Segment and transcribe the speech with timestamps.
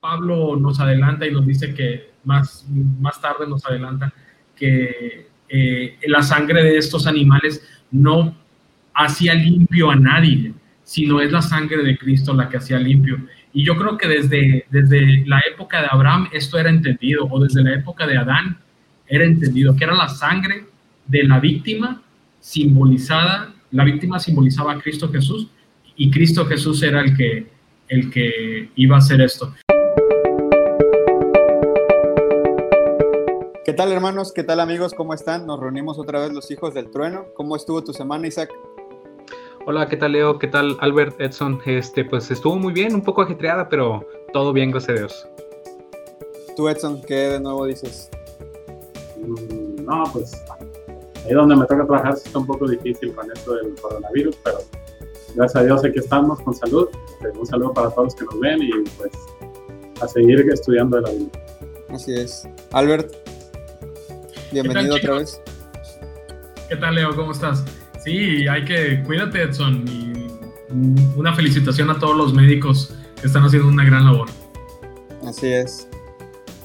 [0.00, 2.66] Pablo nos adelanta y nos dice que más,
[3.00, 4.12] más tarde nos adelanta
[4.56, 8.34] que eh, la sangre de estos animales no
[8.94, 13.18] hacía limpio a nadie, sino es la sangre de Cristo la que hacía limpio.
[13.52, 17.62] Y yo creo que desde, desde la época de Abraham esto era entendido, o desde
[17.62, 18.58] la época de Adán
[19.06, 20.64] era entendido, que era la sangre
[21.06, 22.00] de la víctima
[22.40, 25.48] simbolizada, la víctima simbolizaba a Cristo Jesús,
[25.94, 27.48] y Cristo Jesús era el que,
[27.88, 29.54] el que iba a hacer esto.
[33.70, 34.32] ¿Qué tal hermanos?
[34.32, 34.94] ¿Qué tal amigos?
[34.94, 35.46] ¿Cómo están?
[35.46, 37.26] Nos reunimos otra vez los hijos del trueno.
[37.34, 38.50] ¿Cómo estuvo tu semana, Isaac?
[39.64, 40.40] Hola, ¿qué tal Leo?
[40.40, 41.60] ¿Qué tal Albert Edson?
[41.64, 45.28] Este, pues estuvo muy bien, un poco ajetreada, pero todo bien, gracias a Dios.
[46.56, 48.10] Tú, Edson, ¿qué de nuevo dices?
[49.20, 50.32] Mm, no, pues
[51.24, 54.58] ahí donde me toca trabajar está un poco difícil con esto del coronavirus, pero
[55.36, 56.88] gracias a Dios aquí estamos con salud.
[57.22, 59.12] Este, un saludo para todos los que nos ven y pues
[60.00, 61.30] a seguir estudiando de la vida.
[61.90, 62.48] Así es.
[62.72, 63.19] Albert,
[64.52, 65.40] bienvenido otra vez.
[66.68, 67.14] ¿Qué tal, Leo?
[67.14, 67.64] ¿Cómo estás?
[68.04, 70.12] Sí, hay que, cuídate, Edson, y
[71.16, 74.28] una felicitación a todos los médicos que están haciendo una gran labor.
[75.26, 75.88] Así es.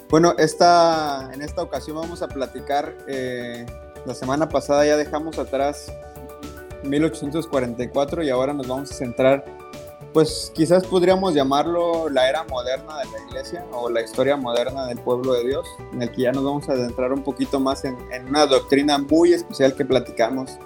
[0.09, 3.66] Bueno, esta, en esta ocasión vamos a platicar, eh,
[4.05, 5.92] la semana pasada ya dejamos atrás
[6.83, 9.44] 1844 y ahora nos vamos a centrar,
[10.16, 14.97] pues quizás podríamos llamarlo la era moderna de la iglesia o la historia moderna del
[14.97, 17.97] pueblo de Dios, en el que ya nos vamos a adentrar un poquito más en,
[18.25, 20.58] una doctrina muy especial que platicamos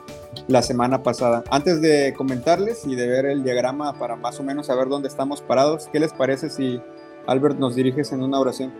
[0.47, 1.43] la semana pasada.
[1.49, 5.41] Antes de comentarles y de ver el diagrama para más o menos saber dónde estamos
[5.41, 6.79] parados, ¿qué les parece si
[7.25, 8.71] Albert nos diriges en una oración?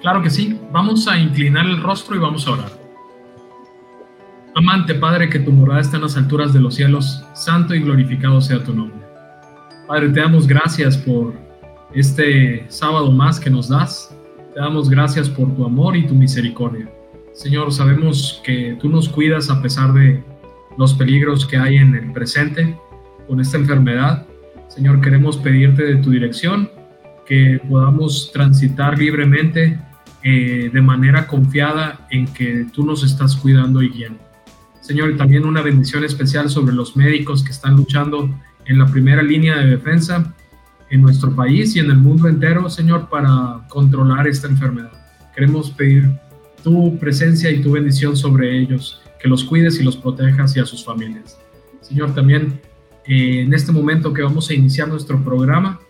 [0.00, 2.70] Claro que sí, vamos a inclinar el rostro y vamos a orar.
[4.54, 8.40] Amante Padre, que tu morada está en las alturas de los cielos, santo y glorificado
[8.40, 9.03] sea tu nombre.
[9.86, 11.34] Padre, te damos gracias por
[11.92, 14.16] este sábado más que nos das.
[14.54, 16.90] Te damos gracias por tu amor y tu misericordia.
[17.34, 20.24] Señor, sabemos que tú nos cuidas a pesar de
[20.78, 22.78] los peligros que hay en el presente
[23.28, 24.26] con esta enfermedad.
[24.68, 26.70] Señor, queremos pedirte de tu dirección,
[27.26, 29.78] que podamos transitar libremente
[30.22, 34.20] eh, de manera confiada en que tú nos estás cuidando y guiando.
[34.80, 38.30] Señor, también una bendición especial sobre los médicos que están luchando
[38.66, 40.34] en la primera línea de defensa
[40.90, 44.92] en nuestro país y en el mundo entero, Señor, para controlar esta enfermedad.
[45.34, 46.10] Queremos pedir
[46.62, 50.66] tu presencia y tu bendición sobre ellos que los cuides y los protejas y a
[50.66, 51.38] sus familias.
[51.80, 52.60] Señor, también
[53.06, 55.80] eh, en este momento que vamos a iniciar nuestro programa,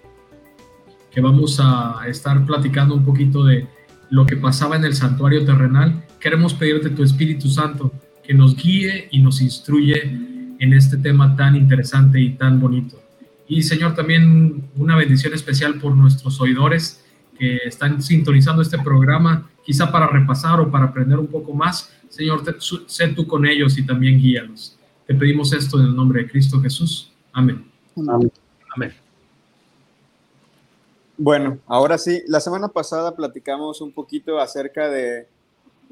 [1.11, 3.67] que vamos a estar platicando un poquito de
[4.11, 7.93] lo que pasaba en el santuario terrenal, queremos pedirte tu Espíritu Santo
[8.23, 10.34] que nos guíe y nos instruye
[10.65, 13.01] en este tema tan interesante y tan bonito.
[13.47, 17.05] Y Señor, también una bendición especial por nuestros oidores
[17.39, 22.43] que están sintonizando este programa, quizá para repasar o para aprender un poco más Señor,
[22.87, 24.79] sé tú con ellos y también guíalos.
[25.05, 27.13] Te pedimos esto en el nombre de Cristo Jesús.
[27.33, 27.69] Amén.
[28.73, 28.95] Amén.
[31.17, 35.27] Bueno, ahora sí, la semana pasada platicamos un poquito acerca de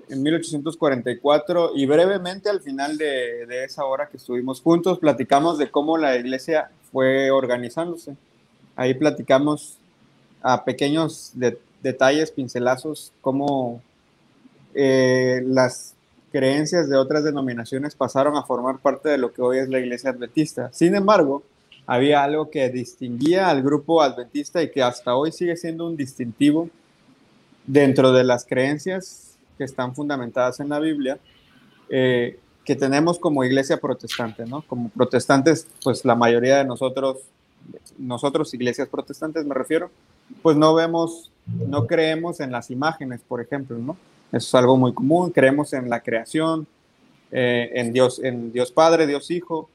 [0.08, 5.70] en 1844 y brevemente al final de, de, esa hora que estuvimos juntos platicamos de
[5.70, 8.16] cómo la iglesia fue organizándose.
[8.76, 9.78] Ahí platicamos
[10.42, 11.32] a pequeños
[11.82, 13.80] detalles, pincelazos, cómo
[14.74, 15.94] eh, las
[16.30, 20.10] creencias de otras denominaciones pasaron a formar parte de lo que hoy es la iglesia
[20.10, 20.70] adventista.
[20.72, 21.42] Sin embargo,
[21.86, 26.70] había algo que distinguía al grupo adventista y que hasta hoy sigue siendo un distintivo
[27.66, 31.18] dentro de las creencias que están fundamentadas en la Biblia,
[31.88, 34.62] eh, que tenemos como iglesia protestante, ¿no?
[34.62, 37.18] Como protestantes, pues la mayoría de nosotros,
[37.98, 39.90] nosotros iglesias protestantes me refiero,
[40.42, 43.96] pues no vemos, no creemos en las imágenes, por ejemplo, ¿no?
[44.32, 45.30] Eso es algo muy común.
[45.30, 46.66] Creemos en la creación,
[47.30, 49.68] eh, en, Dios, en Dios Padre, Dios Hijo,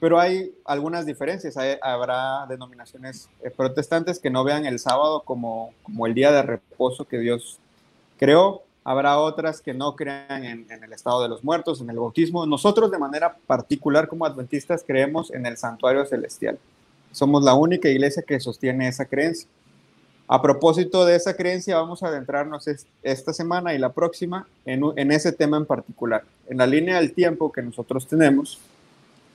[0.00, 1.56] pero hay algunas diferencias.
[1.80, 7.04] habrá denominaciones eh, protestantes que no vean el sábado como, como el día de reposo
[7.04, 7.60] que Dios
[8.18, 8.63] creó.
[8.84, 12.44] Habrá otras que no crean en, en, el estado de los muertos, en el bautismo.
[12.44, 16.58] Nosotros de manera particular como adventistas creemos en el santuario celestial.
[17.10, 19.48] Somos la única iglesia que sostiene esa creencia.
[20.26, 22.66] A propósito de esa creencia, vamos a adentrarnos
[23.02, 26.24] esta semana y la próxima en, ese tema en particular.
[26.48, 28.58] En la línea del tiempo que nosotros tenemos,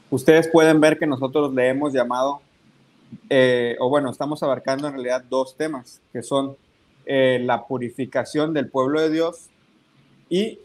[0.10, 2.42] ustedes pueden ver que nosotros le hemos llamado,
[3.30, 6.58] eh, o bueno, estamos abarcando en realidad dos temas, que son
[7.12, 9.48] eh, la purificación del pueblo de Dios
[10.30, 10.60] y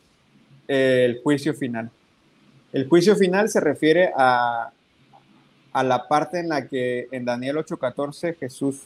[0.69, 1.91] eh, el juicio final.
[2.71, 4.71] El juicio final se refiere a,
[5.73, 8.83] a la parte en la que en Daniel 8:14 Jesús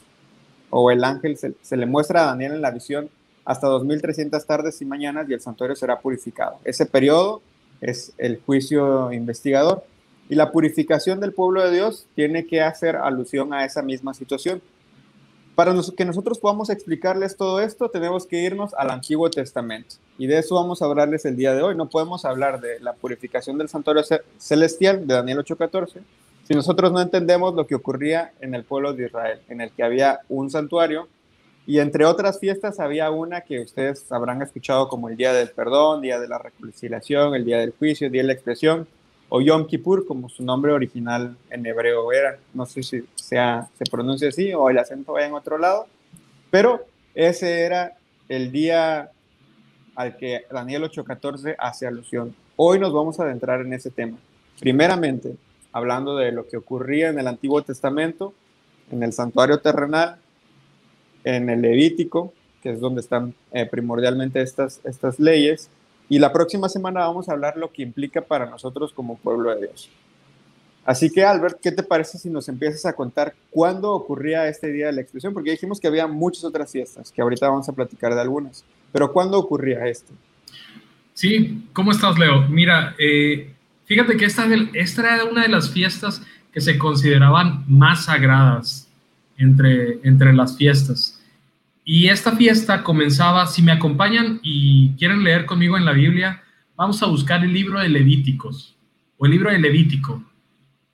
[0.71, 3.11] o el ángel se, se le muestra a Daniel en la visión
[3.45, 6.61] hasta 2300 tardes y mañanas y el santuario será purificado.
[6.63, 7.43] Ese periodo
[7.81, 9.85] es el juicio investigador
[10.29, 14.63] y la purificación del pueblo de Dios tiene que hacer alusión a esa misma situación.
[15.59, 19.97] Para que nosotros podamos explicarles todo esto, tenemos que irnos al Antiguo Testamento.
[20.17, 21.75] Y de eso vamos a hablarles el día de hoy.
[21.75, 24.05] No podemos hablar de la purificación del santuario
[24.39, 25.99] celestial de Daniel 8:14
[26.47, 29.83] si nosotros no entendemos lo que ocurría en el pueblo de Israel, en el que
[29.83, 31.09] había un santuario
[31.67, 36.03] y entre otras fiestas había una que ustedes habrán escuchado como el Día del Perdón,
[36.03, 38.87] Día de la Reconciliación, el Día del Juicio, Día de la Expresión,
[39.29, 42.39] o Yom Kippur, como su nombre original en hebreo era.
[42.55, 45.87] No sé si sea, se pronuncia así o el acento va en otro lado,
[46.51, 47.97] pero ese era
[48.29, 49.11] el día
[49.95, 52.35] al que Daniel 8:14 hace alusión.
[52.57, 54.19] Hoy nos vamos a adentrar en ese tema.
[54.61, 55.37] Primeramente,
[55.73, 58.33] hablando de lo que ocurría en el Antiguo Testamento,
[58.91, 60.17] en el santuario terrenal,
[61.25, 62.33] en el Levítico,
[62.63, 65.71] que es donde están eh, primordialmente estas, estas leyes,
[66.09, 69.67] y la próxima semana vamos a hablar lo que implica para nosotros como pueblo de
[69.67, 69.91] Dios.
[70.85, 74.87] Así que, Albert, ¿qué te parece si nos empiezas a contar cuándo ocurría este día
[74.87, 75.35] de la expresión?
[75.35, 79.13] Porque dijimos que había muchas otras fiestas, que ahorita vamos a platicar de algunas, pero
[79.13, 80.15] ¿cuándo ocurría esto?
[81.13, 82.49] Sí, ¿cómo estás, Leo?
[82.49, 83.53] Mira, eh,
[83.85, 86.23] fíjate que esta, esta era una de las fiestas
[86.53, 88.89] que se consideraban más sagradas
[89.37, 91.18] entre, entre las fiestas.
[91.91, 96.43] Y esta fiesta comenzaba, si me acompañan y quieren leer conmigo en la Biblia,
[96.77, 98.77] vamos a buscar el libro de Levíticos
[99.17, 100.23] o el libro de Levítico,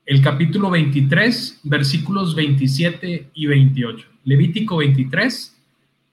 [0.06, 4.06] el capítulo 23, versículos 27 y 28.
[4.23, 5.61] Levítico 23,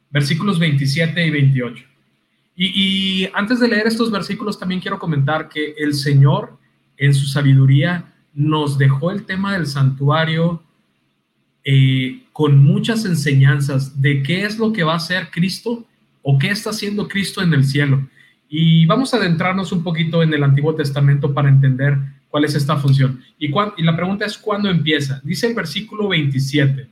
[0.09, 1.85] versículos 27 y 28.
[2.55, 6.57] Y, y antes de leer estos versículos, también quiero comentar que el Señor,
[6.97, 10.63] en su sabiduría, nos dejó el tema del santuario
[11.63, 15.85] eh, con muchas enseñanzas de qué es lo que va a hacer Cristo
[16.23, 18.07] o qué está haciendo Cristo en el cielo.
[18.49, 21.97] Y vamos a adentrarnos un poquito en el Antiguo Testamento para entender
[22.29, 23.21] cuál es esta función.
[23.37, 25.21] Y, y la pregunta es, ¿cuándo empieza?
[25.23, 26.87] Dice el versículo 27,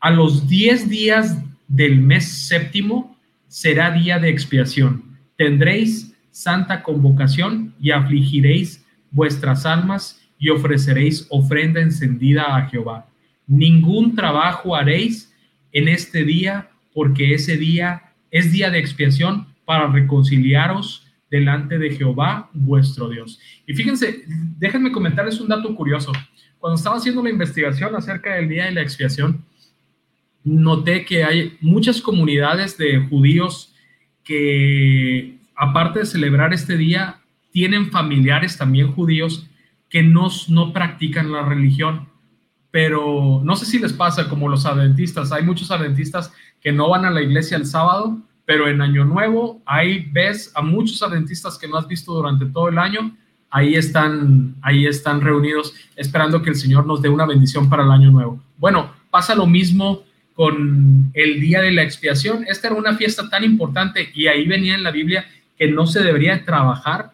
[0.00, 1.38] a los 10 días
[1.68, 5.04] del mes séptimo será día de expiación.
[5.36, 13.06] Tendréis santa convocación y afligiréis vuestras almas y ofreceréis ofrenda encendida a Jehová
[13.46, 15.32] ningún trabajo haréis
[15.72, 22.48] en este día, porque ese día es día de expiación para reconciliaros delante de Jehová
[22.52, 23.40] vuestro Dios.
[23.66, 24.24] Y fíjense,
[24.58, 26.12] déjenme comentarles un dato curioso.
[26.58, 29.44] Cuando estaba haciendo la investigación acerca del día de la expiación,
[30.44, 33.74] noté que hay muchas comunidades de judíos
[34.22, 37.20] que, aparte de celebrar este día,
[37.50, 39.48] tienen familiares también judíos
[39.88, 42.08] que no, no practican la religión
[42.74, 45.30] pero no sé si les pasa como los adventistas.
[45.30, 49.62] Hay muchos adventistas que no van a la iglesia el sábado, pero en Año Nuevo
[49.64, 53.16] ahí ves a muchos adventistas que no has visto durante todo el año.
[53.48, 57.92] Ahí están, ahí están reunidos esperando que el Señor nos dé una bendición para el
[57.92, 58.42] Año Nuevo.
[58.58, 60.02] Bueno, pasa lo mismo
[60.34, 62.44] con el día de la expiación.
[62.48, 65.26] Esta era una fiesta tan importante y ahí venía en la Biblia
[65.56, 67.12] que no se debería trabajar.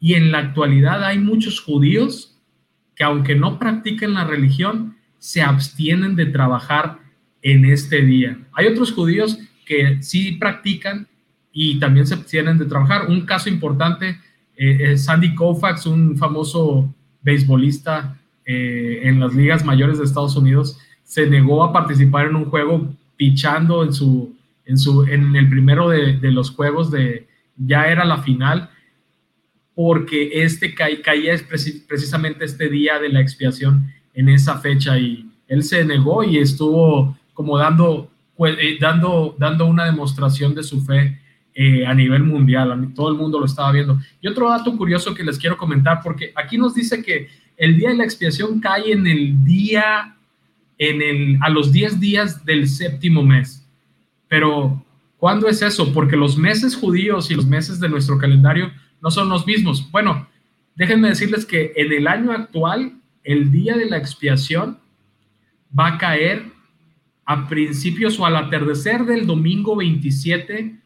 [0.00, 2.38] Y en la actualidad hay muchos judíos
[2.94, 6.98] que aunque no practiquen la religión, se abstienen de trabajar
[7.42, 8.38] en este día.
[8.52, 11.06] Hay otros judíos que sí practican
[11.52, 13.08] y también se abstienen de trabajar.
[13.08, 14.18] Un caso importante
[14.56, 20.78] eh, es Sandy Koufax, un famoso beisbolista eh, en las ligas mayores de Estados Unidos,
[21.04, 25.88] se negó a participar en un juego pichando en su en su en el primero
[25.88, 28.70] de, los juegos de ya era la final
[29.74, 31.34] porque este caía
[31.88, 37.16] precisamente este día de la expiación en esa fecha y él se negó y estuvo
[37.32, 38.10] como dando,
[38.46, 41.18] eh, dando, dando una demostración de su fe
[41.54, 42.92] eh, a nivel mundial.
[42.94, 43.98] Todo el mundo lo estaba viendo.
[44.20, 47.88] Y otro dato curioso que les quiero comentar, porque aquí nos dice que el día
[47.88, 50.16] de la expiación cae en el día,
[50.78, 53.66] en el, a los 10 días del séptimo mes.
[54.28, 54.84] Pero,
[55.16, 55.92] ¿cuándo es eso?
[55.92, 59.90] Porque los meses judíos y los meses de nuestro calendario no son los mismos.
[59.90, 60.28] Bueno,
[60.76, 62.97] déjenme decirles que en el año actual
[63.28, 64.78] el día de la expiación
[65.78, 66.46] va a caer
[67.26, 70.80] a principios o al atardecer del domingo 27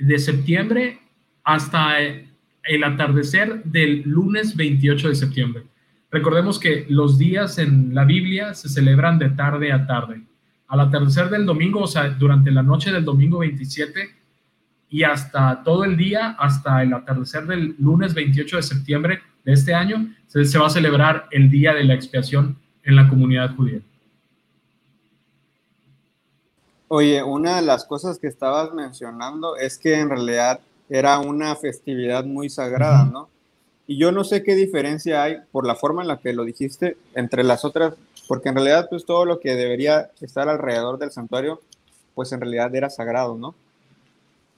[0.00, 0.98] de septiembre
[1.44, 5.62] hasta el atardecer del lunes 28 de septiembre.
[6.10, 10.22] Recordemos que los días en la Biblia se celebran de tarde a tarde.
[10.66, 14.10] Al atardecer del domingo, o sea, durante la noche del domingo 27
[14.88, 19.74] y hasta todo el día, hasta el atardecer del lunes 28 de septiembre, de este
[19.74, 23.80] año se, va a celebrar el Día de la Expiación en la comunidad judía.
[26.88, 32.24] Oye, una de las cosas que estabas mencionando es que en realidad era una festividad
[32.24, 33.28] muy sagrada, ¿no?
[33.86, 36.96] Y yo no sé qué diferencia hay por la forma en la que lo dijiste
[37.14, 37.94] entre las otras,
[38.28, 41.60] porque en realidad pues todo lo que debería estar alrededor del santuario,
[42.14, 43.54] pues en realidad era sagrado, ¿no?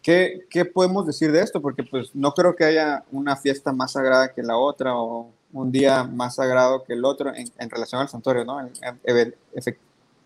[0.02, 1.62] ¿Qué, ¿Qué, podemos decir de esto?
[1.62, 5.70] Porque pues no creo que haya una fiesta más sagrada que la otra o un
[5.70, 8.58] día más sagrado que el otro en, relación al santuario, ¿no?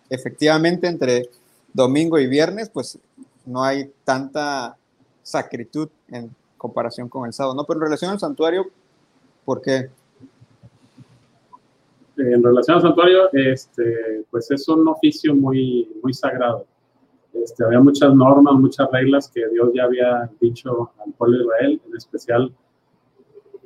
[0.09, 1.29] efectivamente, entre
[1.73, 2.99] domingo y viernes, pues
[3.45, 4.77] no hay tanta
[5.23, 7.65] sacritud en comparación con el sábado, ¿no?
[7.65, 8.67] Pero en relación al santuario,
[9.45, 9.91] ¿por qué?
[12.17, 16.65] En relación al santuario, este, pues es un oficio muy, muy sagrado
[17.43, 21.81] este, había muchas normas, muchas reglas que Dios ya había dicho al pueblo de Israel,
[21.87, 22.53] en especial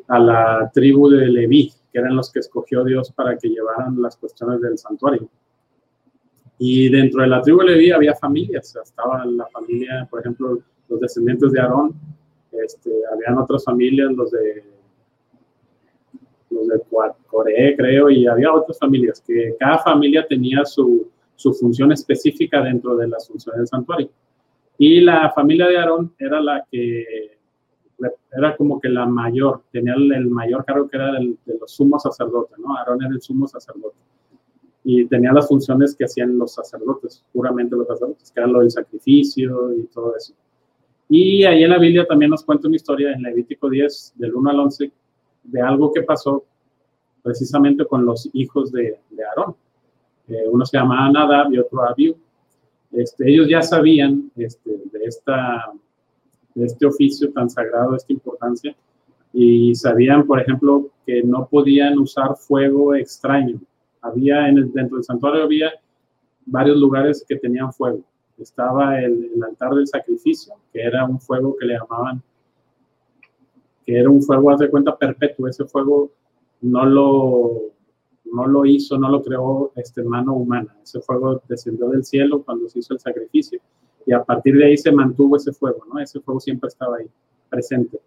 [0.09, 4.17] a la tribu de Leví, que eran los que escogió Dios para que llevaran las
[4.17, 5.29] cuestiones del santuario.
[6.59, 10.59] Y dentro de la tribu de Leví había familias, estaba la familia, por ejemplo,
[10.89, 11.95] los descendientes de Aarón,
[12.53, 14.65] este, habían otras familias, los de
[16.51, 16.81] los de
[17.29, 21.09] Corea, creo, y había otras familias, que cada familia tenía su,
[21.41, 24.11] su función específica dentro de las funciones del santuario.
[24.77, 27.39] Y la familia de Aarón era la que
[28.33, 32.03] era como que la mayor, tenía el, mayor cargo que era el, de los sumos
[32.03, 32.77] sacerdotes, ¿no?
[32.77, 33.97] Aarón era el sumo sacerdote.
[34.85, 38.71] Y tenía las funciones que hacían los sacerdotes, puramente los sacerdotes, que era lo del
[38.71, 40.35] sacrificio y todo eso.
[41.09, 44.51] Y ahí en la Biblia también nos cuenta una historia en Levítico 10, del 1
[44.51, 44.93] al 11,
[45.45, 46.45] de algo que pasó
[47.23, 49.57] precisamente con los hijos de, de Aarón
[50.51, 52.17] uno se llama Nadab y otro Abiu.
[52.93, 58.75] Este, ellos ya sabían este, de, este oficio tan sagrado, de esta importancia,
[59.33, 63.61] y sabían, por ejemplo, que no podían usar fuego extraño.
[64.03, 65.71] Había dentro del santuario había
[66.47, 68.01] varios lugares que tenían fuego.
[68.39, 72.23] Estaba el, el, altar del sacrificio, que era un fuego que le llamaban,
[73.85, 75.47] que era un fuego, haz de cuenta, perpetuo.
[75.47, 76.11] Ese fuego
[76.63, 77.73] no lo,
[78.33, 80.77] no lo hizo, no lo creó este, mano humana.
[80.83, 83.61] Ese fuego descendió del cielo cuando se hizo el sacrificio
[84.07, 86.01] y a partir de ahí se mantuvo ese fuego, ¿no?
[86.01, 87.07] Ese fuego siempre estaba ahí,
[87.49, 88.01] presente.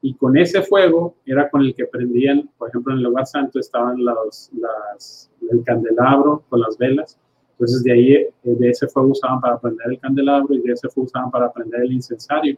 [0.00, 3.58] Y con ese fuego era con el que prendían, por ejemplo, en el lugar santo
[3.58, 7.18] estaban los, las, el candelabro con las velas.
[7.52, 10.88] Entonces de ahí, eh, de ese fuego usaban para prender el candelabro y de ese
[10.88, 12.56] fuego usaban para prender el incensario.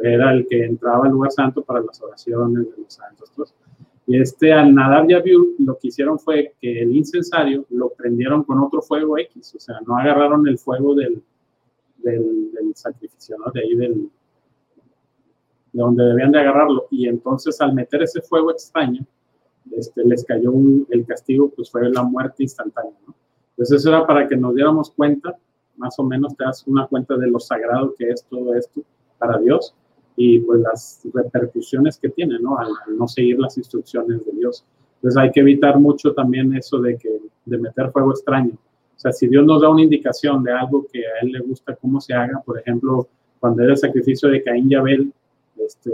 [0.00, 3.32] Era el que entraba al lugar santo para las oraciones de los santos.
[4.06, 8.42] Y este, al Nadab y Abiú, lo que hicieron fue que el incensario lo prendieron
[8.42, 11.22] con otro fuego X, o sea, no agarraron el fuego del,
[11.98, 13.52] del, sacrificio, ¿no?
[13.52, 14.10] De ahí del,
[15.72, 16.88] de donde debían de agarrarlo.
[16.90, 19.04] Y entonces al meter ese fuego extraño,
[19.70, 23.14] este, les cayó un, el castigo, pues fue la muerte instantánea, ¿no?
[23.50, 25.36] Entonces eso era para que nos diéramos cuenta,
[25.76, 28.82] más o menos te das una cuenta de lo sagrado que es todo esto
[29.18, 29.74] para Dios
[30.16, 32.58] y pues las repercusiones que tiene, ¿no?
[32.58, 34.64] Al, no seguir las instrucciones de Dios.
[34.96, 37.08] Entonces hay que evitar mucho también eso de que
[37.44, 38.52] de meter fuego extraño.
[38.52, 41.74] O sea, si Dios nos da una indicación de algo que a él le gusta
[41.74, 43.08] cómo se haga, por ejemplo,
[43.40, 45.12] cuando era el sacrificio de Caín y Abel,
[45.56, 45.90] este,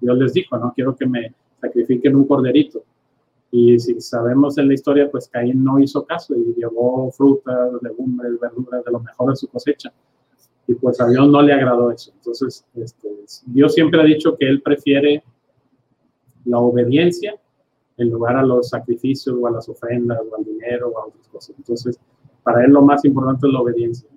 [0.00, 2.84] Dios les dijo, no quiero que me sacrifiquen un corderito.
[3.50, 8.38] Y si sabemos en la historia, pues Caín no hizo caso y llevó frutas, legumbres,
[8.38, 9.92] verduras de lo mejor de su cosecha
[10.66, 12.12] y pues a Dios no le agradó eso.
[12.16, 13.08] Entonces, este,
[13.46, 15.22] Dios siempre ha dicho que Él prefiere
[16.44, 17.34] la obediencia
[17.96, 21.28] en lugar a los sacrificios o a las ofrendas o al dinero o a otras
[21.28, 21.54] cosas.
[21.56, 21.98] Entonces,
[22.42, 24.08] para Él lo más importante es la obediencia.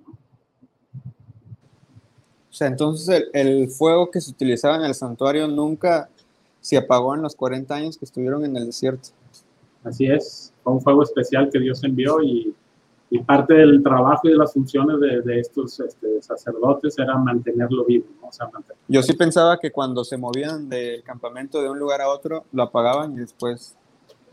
[2.50, 6.10] O sea, entonces el, el, fuego que se utilizaba en el santuario nunca
[6.60, 9.10] se apagó en los 40 años que estuvieron en el desierto.
[9.84, 12.54] Así es, fue un fuego especial que Dios envió y
[13.12, 17.84] y parte del trabajo y de las funciones de, de estos este, sacerdotes era mantenerlo
[17.84, 18.06] vivo.
[18.22, 18.28] ¿no?
[18.28, 18.48] O sea,
[18.86, 22.62] Yo sí pensaba que cuando se movían del campamento de un lugar a otro, lo
[22.62, 23.76] apagaban y después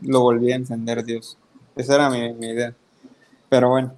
[0.00, 1.36] lo volvía a encender Dios.
[1.74, 2.72] Esa era mi, mi idea.
[3.48, 3.94] Pero bueno.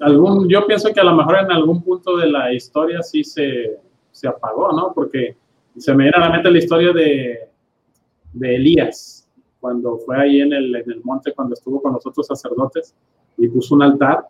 [0.00, 3.78] Algún, yo pienso que a lo mejor en algún punto de la historia sí se,
[4.10, 4.92] se apagó, ¿no?
[4.94, 5.36] Porque
[5.76, 7.50] se me viene a la mente la historia de,
[8.32, 9.28] de Elías,
[9.60, 12.94] cuando fue ahí en el, en el monte, cuando estuvo con los otros sacerdotes
[13.36, 14.26] y puso un altar,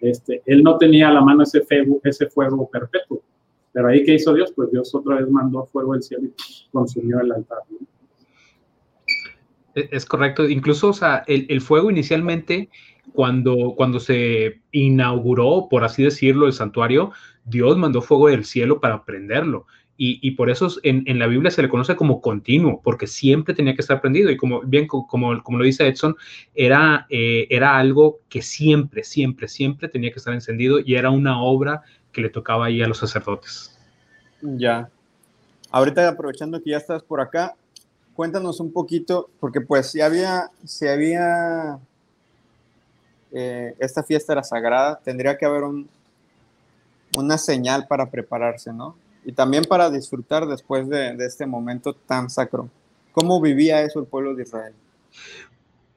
[0.00, 3.22] este, él no tenía a la mano ese fuego, ese fuego perpetuo.
[3.72, 4.52] Pero ahí, ¿qué hizo Dios?
[4.54, 6.32] Pues Dios otra vez mandó fuego del cielo y
[6.70, 7.58] consumió el altar.
[9.74, 10.48] E, es correcto.
[10.48, 12.68] Incluso, o sea, el, el, fuego inicialmente,
[13.12, 17.12] cuando, cuando se inauguró, por así decirlo, el santuario,
[17.44, 19.66] Dios mandó fuego del cielo para prenderlo.
[20.04, 23.82] Y, por eso en, la Biblia se le conoce como continuo, porque siempre tenía que
[23.82, 26.16] estar prendido y como bien como, como lo dice Edson,
[26.56, 31.40] era, eh, era algo que siempre, siempre, siempre tenía que estar encendido y era una
[31.40, 33.78] obra que le tocaba ahí a los sacerdotes.
[34.40, 34.90] Ya.
[35.70, 37.54] Ahorita aprovechando que ya estás por acá,
[38.14, 41.78] cuéntanos un poquito, porque pues si había, si había,
[43.30, 45.88] eh, esta fiesta era sagrada, tendría que haber un,
[47.16, 48.96] una señal para prepararse, ¿no?
[49.24, 52.68] Y también para disfrutar después de, este momento tan sacro.
[53.12, 54.72] ¿Cómo vivía eso el pueblo de Israel?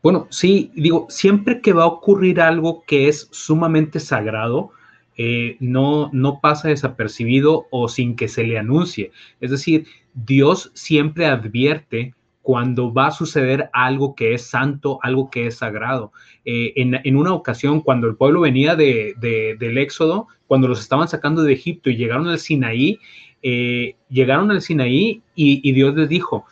[0.04, 4.72] Bueno, sí, digo, siempre que va a ocurrir algo que es sumamente sagrado,
[5.18, 9.12] eh, no, no pasa desapercibido o sin que se le anuncie.
[9.40, 12.14] Es decir, Dios siempre advierte
[12.46, 16.14] cuando va a suceder algo que es santo, algo que es sagrado.
[16.46, 21.42] Eh, en, una ocasión, cuando el pueblo venía de, del Éxodo, cuando los estaban sacando
[21.42, 23.00] de Egipto y llegaron al Sinaí,
[23.42, 26.46] eh, llegaron al Sinaí y, Dios les dijo,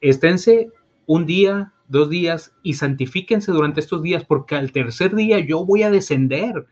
[0.00, 0.70] esténse
[1.06, 5.84] un día, dos días y santifíquense durante estos días porque al tercer día yo voy
[5.84, 6.66] a descender.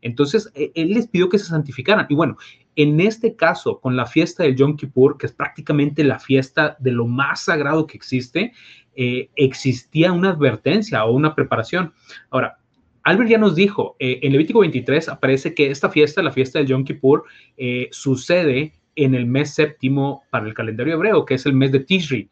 [0.00, 2.06] Entonces, e, Él les pidió que se santificaran.
[2.08, 2.36] Y bueno,
[2.76, 6.92] en este caso, con la fiesta del Yom Kippur, que es prácticamente la fiesta de
[6.92, 8.52] lo más sagrado que existe,
[8.94, 11.94] eh, existía una advertencia o una preparación.
[12.30, 12.58] Ahora,
[13.02, 16.68] Albert ya nos dijo, eh, en Levítico 23 aparece que esta fiesta, la fiesta del
[16.68, 17.24] Yom Kippur,
[17.56, 21.80] eh, sucede en el mes séptimo para el calendario hebreo, que es el mes de
[21.80, 22.30] Tishri.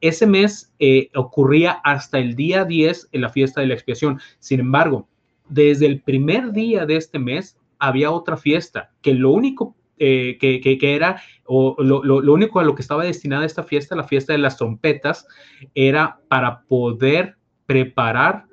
[0.00, 0.72] ese mes
[1.14, 4.18] ocurría hasta el día 10 en la fiesta de la expiación.
[4.40, 5.08] Sin embargo,
[5.48, 10.94] desde el primer día de este mes había otra fiesta, que lo único que, que,
[10.94, 14.38] era, o lo, lo, único a lo que estaba destinada esta fiesta, la fiesta de
[14.38, 15.26] las trompetas,
[15.74, 18.44] era para poder preparar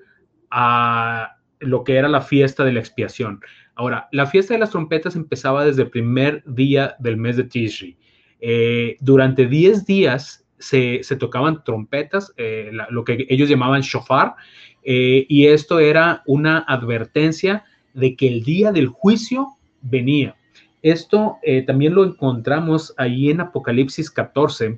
[0.50, 3.42] a lo que era la fiesta de la expiación.
[3.76, 7.98] Ahora, la fiesta de las trompetas empezaba desde el primer día del mes de Tishri.
[8.40, 14.36] Eh, durante 10 días se, tocaban trompetas, eh, lo que ellos llamaban shofar,
[14.84, 19.50] eh, y esto era una advertencia de que el día del juicio
[19.82, 20.36] venía.
[20.82, 24.78] Esto también lo encontramos ahí en Apocalipsis 14.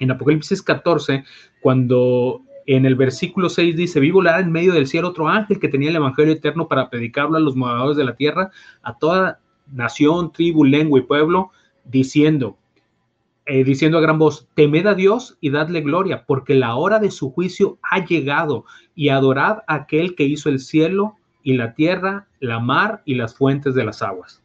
[0.00, 1.24] En Apocalipsis 14,
[1.60, 5.68] cuando en el versículo 6 dice, vi volar en medio del cielo otro ángel que
[5.68, 8.50] tenía el Evangelio eterno para predicarlo a los moradores de la tierra,
[8.82, 11.50] a toda nación, tribu, lengua y pueblo,
[11.84, 12.56] diciendo,
[13.46, 17.10] eh, diciendo a gran voz, temed a Dios y dadle gloria, porque la hora de
[17.10, 22.28] su juicio ha llegado, y adorad a aquel que hizo el cielo y la tierra,
[22.40, 24.42] la mar y las fuentes de las aguas.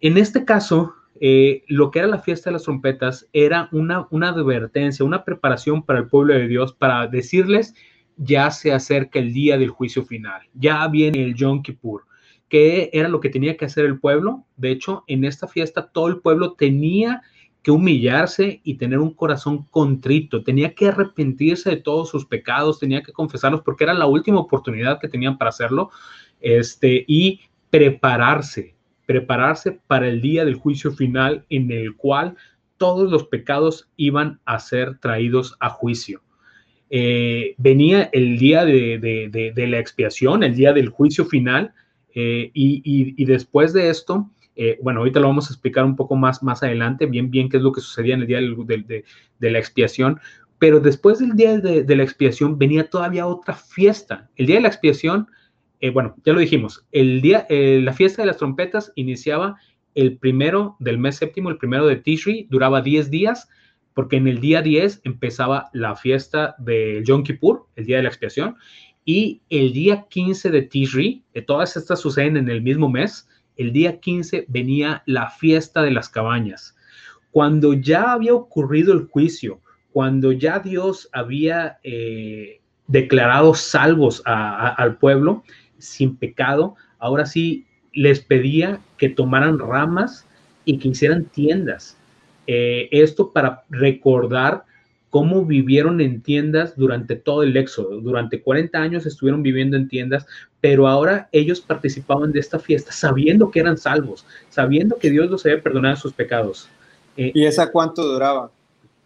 [0.00, 4.30] En este caso, eh, lo que era la fiesta de las trompetas era una, una
[4.30, 7.74] advertencia, una preparación para el pueblo de Dios, para decirles,
[8.16, 12.04] ya se acerca el día del juicio final, ya viene el Yom Kippur,
[12.48, 14.44] que era lo que tenía que hacer el pueblo.
[14.56, 17.22] De hecho, en esta fiesta todo el pueblo tenía
[17.64, 23.02] que humillarse y tener un corazón contrito, tenía que arrepentirse de todos sus pecados, tenía
[23.02, 25.90] que confesarlos porque era la última oportunidad que tenían para hacerlo,
[26.40, 28.74] este, y prepararse,
[29.06, 32.36] prepararse para el día del juicio final en el cual
[32.76, 36.20] todos los pecados iban a ser traídos a juicio.
[36.90, 41.72] Eh, venía el día de, la expiación, el día del juicio final,
[42.14, 46.42] eh, y, después de esto, eh, bueno, ahorita lo vamos a explicar un poco más,
[46.42, 50.20] más adelante, bien, bien qué es lo que sucedía en el día de, la expiación,
[50.58, 54.30] pero después del día de, la expiación venía todavía otra fiesta.
[54.36, 55.28] El día de la expiación
[55.84, 59.56] eh, bueno, ya lo dijimos, el día, eh, la fiesta de las trompetas iniciaba
[59.94, 63.50] el primero del mes séptimo, el primero de Tishri, duraba 10 días,
[63.92, 68.08] porque en el día 10 empezaba la fiesta de Yom Kippur, el día de la
[68.08, 68.56] expiación,
[69.04, 73.72] y el día 15 de Tishri, de todas estas suceden en el mismo mes, el
[73.72, 76.76] día 15 venía la fiesta de las cabañas.
[77.30, 79.60] Cuando ya había ocurrido el juicio,
[79.92, 85.44] cuando ya Dios había eh, declarado salvos al pueblo,
[85.78, 90.26] sin pecado, ahora sí les pedía que tomaran ramas
[90.64, 91.96] y que hicieran tiendas.
[92.46, 94.64] Eh, esto para recordar
[95.14, 98.00] cómo vivieron en tiendas durante todo el éxodo.
[98.00, 100.26] Durante 40 años estuvieron viviendo en tiendas,
[100.60, 105.46] pero ahora ellos participaban de esta fiesta sabiendo que eran salvos, sabiendo que Dios los
[105.46, 106.68] había perdonado sus pecados.
[107.16, 108.50] Eh, ¿Y esa cuánto duraba?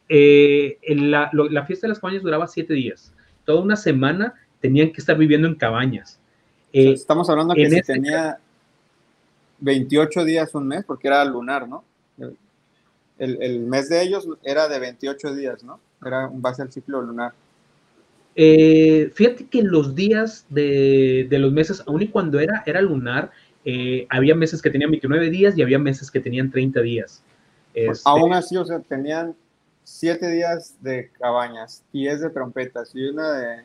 [0.08, 3.12] Eh, la, la, fiesta de las cabañas duraba siete días.
[3.44, 6.18] Toda una semana tenían que estar viviendo en cabañas.
[6.72, 8.38] Eh, estamos hablando que se este tenía
[9.58, 11.84] 28 días un mes, porque era lunar, ¿no?
[13.18, 15.80] El, mes de ellos era de 28 días, ¿no?
[16.04, 17.32] Era en base al ciclo lunar.
[18.36, 23.32] Eh, fíjate que los días de, los meses, aun y cuando era, era lunar,
[23.64, 27.22] eh, había meses que tenían 29 días y había meses que tenían 30 días.
[27.74, 29.34] Este, Aún así, o sea, tenían
[29.82, 33.62] 7 días de cabañas, 10 de trompetas y una de,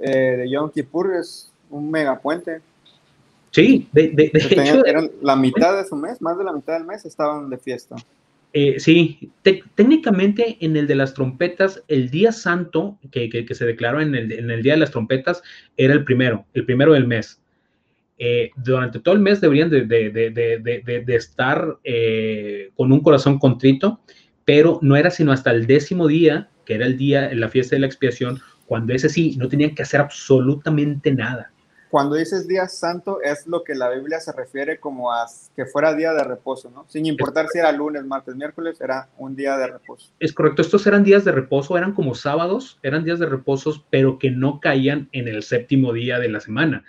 [0.00, 2.62] eh, de Yom Kippur es un megapuente.
[3.52, 4.84] Sí, de, de, hecho.
[4.84, 7.96] Eran la mitad de su mes, más de la mitad del mes estaban de fiesta.
[8.52, 9.30] Eh, sí,
[9.76, 14.32] técnicamente en el de las trompetas, el día santo que, que, se declaró en el,
[14.32, 15.42] en el, día de las trompetas
[15.76, 17.40] era el primero, el primero del mes.
[18.18, 24.00] Eh, durante todo el mes deberían de, de, de estar eh, con un corazón contrito,
[24.44, 27.80] pero no era sino hasta el décimo día, que era el día, la fiesta de
[27.80, 31.52] la expiación, cuando ese sí, no tenían que hacer absolutamente nada
[31.90, 35.26] cuando dices día santo es lo que la Biblia se refiere como a
[35.56, 36.86] que fuera día de reposo, ¿no?
[36.88, 40.12] Sin importar si era lunes, martes, miércoles, era un día de reposo.
[40.20, 44.18] Es correcto, estos eran días de reposo, eran como sábados, eran días de reposo, pero
[44.18, 46.84] que no caían en el séptimo día de la semana.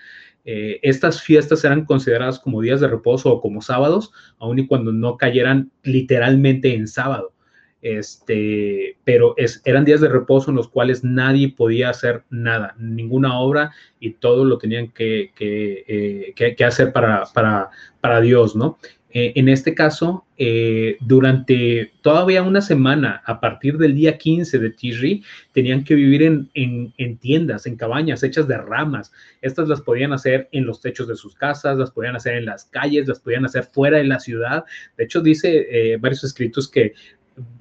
[0.46, 4.92] Eh, estas fiestas eran consideradas como días de reposo o como sábados, aun y cuando
[4.92, 7.34] no cayeran literalmente en sábado
[7.82, 13.40] este, pero es, eran días de reposo en los cuales nadie podía hacer nada, ninguna
[13.40, 18.78] obra y todo lo tenían que, que, eh, hacer para, para, para, Dios, ¿no?
[19.14, 24.70] Eh, en este caso, eh, durante todavía una semana, a partir del día 15 de
[24.70, 29.12] Tishri, tenían que vivir en, en, tiendas, en cabañas hechas de ramas.
[29.42, 32.64] Estas las podían hacer en los techos de sus casas, las podían hacer en las
[32.66, 34.64] calles, las podían hacer fuera de la ciudad.
[34.96, 36.94] De hecho, dice varios escritos que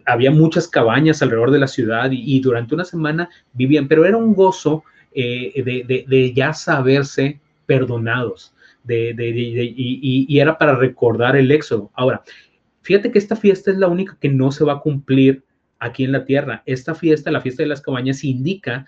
[0.07, 4.35] había muchas cabañas alrededor de la ciudad y, durante una semana vivían, pero era un
[4.35, 5.63] gozo eh,
[6.07, 11.91] de, ya saberse perdonados, de, y, y, era para recordar el éxodo.
[11.95, 12.23] Ahora,
[12.83, 15.45] fíjate que esta fiesta es la única que no se va a cumplir
[15.79, 16.63] aquí en la tierra.
[16.67, 18.87] Esta fiesta, la fiesta de las cabañas, indica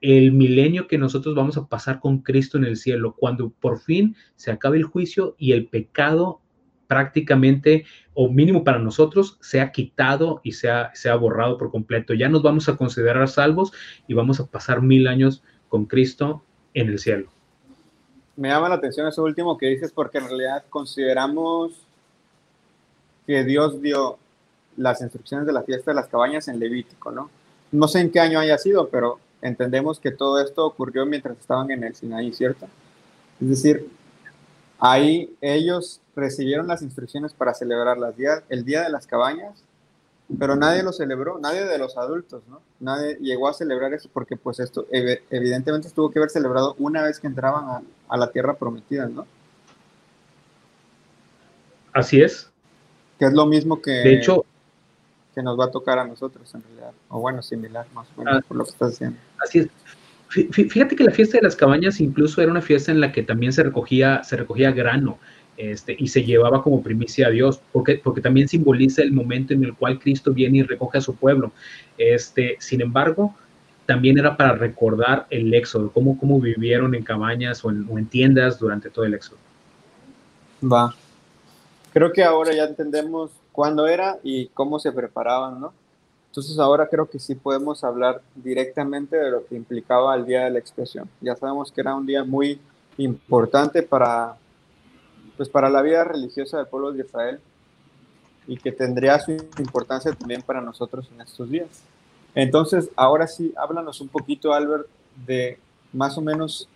[0.00, 4.14] el milenio que nosotros vamos a pasar con Cristo en el cielo, cuando por fin
[4.36, 6.42] se acabe el juicio y el pecado
[6.86, 11.70] prácticamente, o mínimo para nosotros, se ha quitado y se ha, se ha borrado por
[11.70, 12.14] completo.
[12.14, 13.72] Ya nos vamos a considerar salvos
[14.06, 16.42] y vamos a pasar mil años con Cristo
[16.74, 17.28] en el cielo.
[18.36, 21.72] Me llama la atención eso último que dices porque en realidad consideramos
[23.26, 24.18] que Dios dio
[24.76, 27.30] las instrucciones de la fiesta de las cabañas en Levítico, ¿no?
[27.70, 31.70] No sé en qué año haya sido, pero entendemos que todo esto ocurrió mientras estaban
[31.70, 32.66] en el Sinaí, ¿cierto?
[33.40, 33.88] Es decir,
[34.78, 38.14] ahí ellos recibieron las instrucciones para celebrar las
[38.48, 39.62] el Día de las Cabañas,
[40.38, 42.60] pero nadie lo celebró, nadie de los adultos, ¿no?
[42.80, 47.20] Nadie llegó a celebrar eso porque pues esto evidentemente estuvo que haber celebrado una vez
[47.20, 49.26] que entraban a, la tierra prometida, ¿no?
[51.92, 52.50] Así es.
[53.18, 54.44] Que es lo mismo que, de hecho,
[55.34, 58.40] que nos va a tocar a nosotros en realidad, o bueno, similar más o menos
[58.42, 59.18] ah, por lo que estás diciendo.
[59.38, 59.68] Así es.
[60.34, 63.52] Fíjate que la fiesta de las cabañas incluso era una fiesta en la que también
[63.52, 65.18] se recogía, se recogía grano.
[65.56, 69.62] Este, y se llevaba como primicia a Dios, porque, porque también simboliza el momento en
[69.62, 71.52] el cual Cristo viene y recoge a su pueblo.
[71.96, 73.36] Este, sin embargo,
[73.86, 78.90] también era para recordar el éxodo, cómo, cómo vivieron en cabañas o en, tiendas durante
[78.90, 79.38] todo el éxodo.
[80.62, 80.94] Va.
[81.92, 85.72] Creo que ahora ya entendemos cuándo era y cómo se preparaban, ¿no?
[86.34, 90.50] Entonces ahora creo que sí podemos hablar directamente de lo que implicaba el día de
[90.50, 91.08] la expiación.
[91.20, 92.60] Ya sabemos que era un día muy
[92.98, 94.34] importante para
[95.36, 97.38] pues para la vida religiosa del pueblo de Israel
[98.48, 101.68] y que tendría su importancia también para nosotros en estos días.
[102.34, 104.88] Entonces, ahora sí, háblanos un poquito, Albert,
[105.24, 105.60] de
[105.92, 106.68] más o menos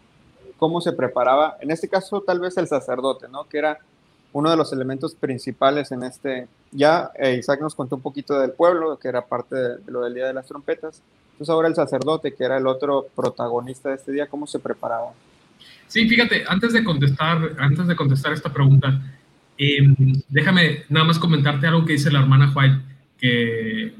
[0.56, 3.48] cómo se preparaba, en este caso tal vez el sacerdote, ¿no?
[3.48, 3.80] Que era
[4.32, 8.52] uno de los elementos principales en este, ya eh, Isaac nos contó un poquito del
[8.52, 12.34] pueblo, que era parte de, lo del Día de las Trompetas, entonces ahora el sacerdote,
[12.34, 15.12] que era el otro protagonista de este día, ¿cómo se preparaba?
[15.86, 19.00] Sí, fíjate, antes de contestar, antes de contestar esta pregunta,
[19.56, 19.94] em,
[20.28, 22.78] déjame nada más comentarte algo que dice la hermana White,
[23.18, 23.94] que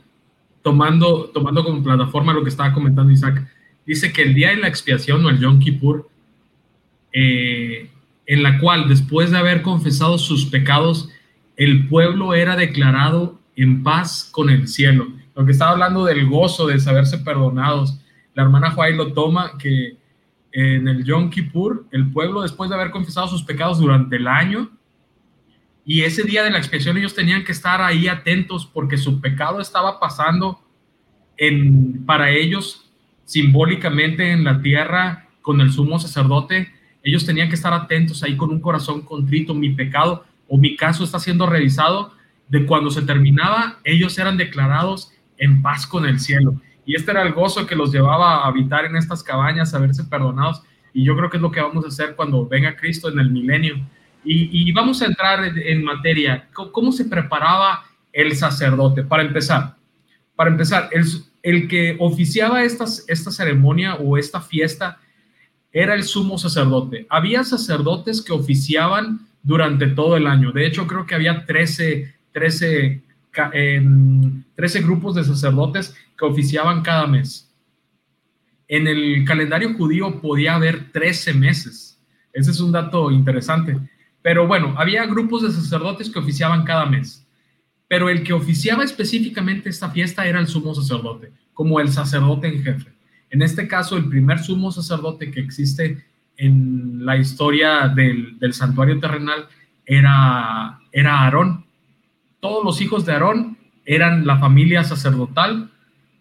[0.62, 3.46] tomando, tomando como plataforma lo que estaba comentando Isaac,
[3.86, 6.08] dice que el día de la expiación o el Yom Kippur,
[7.12, 7.88] eh,
[8.28, 11.08] en la cual después de haber confesado sus pecados,
[11.56, 15.08] el pueblo era declarado en paz con el cielo.
[15.34, 17.98] Lo que estaba hablando del gozo de saberse perdonados,
[18.34, 19.96] la hermana White lo toma que
[20.52, 24.70] en el Yom Kippur, el pueblo, después de haber confesado sus pecados durante el año,
[25.86, 29.58] y ese día de la expiación ellos tenían que estar ahí atentos porque su pecado
[29.58, 30.62] estaba pasando
[31.38, 32.90] en, para ellos
[33.24, 36.70] simbólicamente en la tierra con el sumo sacerdote.
[37.02, 39.54] Ellos tenían que estar atentos ahí con un corazón contrito.
[39.54, 42.12] Mi pecado o mi caso está siendo revisado.
[42.48, 46.60] De cuando se terminaba, ellos eran declarados en paz con el cielo.
[46.86, 50.04] Y este era el gozo que los llevaba a habitar en estas cabañas, a verse
[50.04, 50.62] perdonados.
[50.94, 53.30] Y yo creo que es lo que vamos a hacer cuando venga Cristo en el
[53.30, 53.86] milenio.
[54.24, 56.48] Y, vamos a entrar en, materia.
[56.52, 59.02] ¿Cómo, se preparaba el sacerdote?
[59.02, 59.76] Para empezar,
[60.34, 61.04] para empezar, el,
[61.42, 62.86] el que oficiaba esta
[63.30, 64.98] ceremonia o esta fiesta
[65.72, 67.06] era el sumo sacerdote.
[67.10, 70.52] Había sacerdotes que oficiaban durante todo el año.
[70.52, 73.02] De hecho, creo que había 13, 13,
[74.54, 77.52] 13 grupos de sacerdotes que oficiaban cada mes.
[78.66, 81.98] En el calendario judío podía haber 13 meses.
[82.32, 83.78] Ese es un dato interesante.
[84.22, 87.26] Pero bueno, había grupos de sacerdotes que oficiaban cada mes.
[87.88, 92.62] Pero el que oficiaba específicamente esta fiesta era el sumo sacerdote, como el sacerdote en
[92.62, 92.97] jefe.
[93.30, 96.04] En este caso, el primer sumo sacerdote que existe
[96.36, 99.46] en la historia del, santuario terrenal
[99.84, 101.66] era, Aarón.
[102.40, 105.70] Todos los hijos de Aarón eran la familia sacerdotal,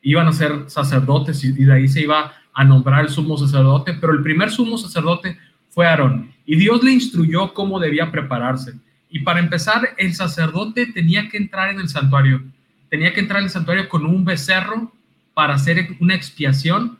[0.02, 4.14] iban a ser sacerdotes y de ahí se iba a nombrar el sumo sacerdote, pero
[4.14, 5.38] el primer sumo sacerdote
[5.70, 8.74] fue Aarón y Dios le instruyó cómo debía prepararse.
[9.10, 12.42] Y para empezar, el sacerdote tenía que entrar en el santuario,
[12.90, 14.92] tenía que entrar en el santuario con un becerro
[15.38, 16.98] para hacer una expiación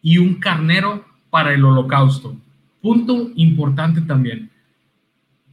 [0.00, 2.36] y un carnero para el holocausto.
[2.80, 4.48] Punto importante también.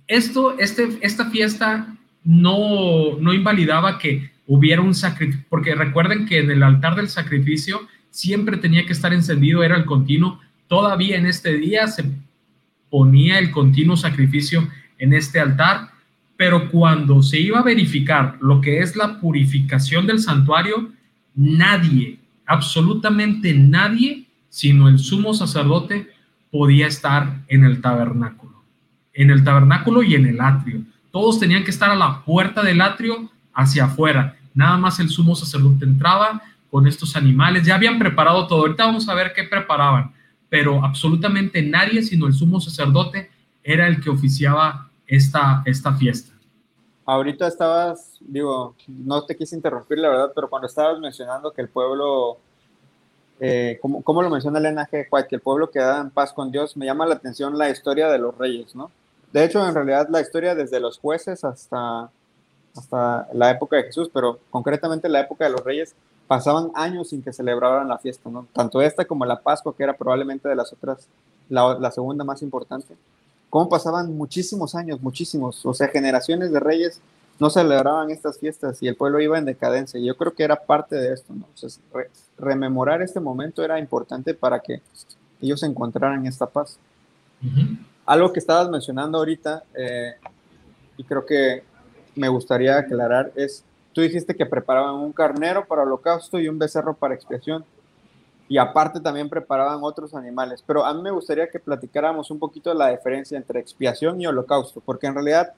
[0.06, 6.52] Esto, este, esta fiesta no, no invalidaba que hubiera un sacrificio, porque recuerden que en
[6.52, 10.40] el altar del sacrificio siempre tenía que estar encendido, era el continuo.
[10.68, 12.06] Todavía en este día se
[12.92, 14.70] ponía el continuo sacrificio
[15.00, 15.90] en este altar,
[16.38, 20.92] pero cuando se iba a verificar lo que es la purificación del santuario,
[21.34, 26.10] nadie, absolutamente nadie, sino el sumo sacerdote,
[26.50, 28.64] podía estar en el tabernáculo,
[29.14, 30.82] en el tabernáculo y en el atrio.
[31.12, 34.38] Todos tenían que estar a la puerta del atrio hacia afuera.
[34.54, 37.66] Nada más el sumo sacerdote entraba con estos animales.
[37.66, 38.62] Ya habían preparado todo.
[38.62, 40.12] Ahorita vamos a ver qué preparaban,
[40.50, 43.30] pero absolutamente nadie, sino el sumo sacerdote,
[43.64, 46.34] era el que oficiaba esta, esta fiesta.
[47.08, 51.70] Ahorita estabas, digo, no te quise interrumpir, la verdad, pero cuando estabas mencionando que el
[51.70, 52.38] pueblo
[53.40, 55.08] eh, como, lo menciona Elena G.
[55.12, 58.10] White, que el pueblo queda en paz con Dios, me llama la atención la historia
[58.10, 58.90] de los reyes, ¿no?
[59.32, 62.10] De hecho, en realidad la historia desde los jueces hasta,
[62.76, 65.96] hasta la época de Jesús, pero concretamente la época de los reyes,
[66.28, 68.48] pasaban años sin que celebraran la fiesta, ¿no?
[68.54, 71.08] Tanto esta como la Pascua, que era probablemente de las otras,
[71.48, 72.96] la, la segunda más importante.
[73.50, 77.02] ¿Cómo pasaban muchísimos años, muchísimos, o sea, generaciones de reyes
[77.40, 80.00] no celebraban estas fiestas y el pueblo iba en decadencia.
[80.00, 81.48] Yo creo que era parte de esto, ¿no?
[82.38, 84.82] rememorar este momento era importante para que
[85.42, 86.80] ellos encontraran esta paz.
[88.06, 90.16] Algo que estabas mencionando ahorita, eh,
[90.98, 91.64] y creo que
[92.16, 96.96] me gustaría aclarar, es, tú dijiste que preparaban un carnero para holocausto y un becerro
[96.96, 97.64] para expiación.
[98.50, 100.64] Y aparte también preparaban otros animales.
[100.66, 104.28] Pero a mí me gustaría que platicáramos un poquito de la diferencia entre expiación y
[104.28, 105.54] holocausto, porque en realidad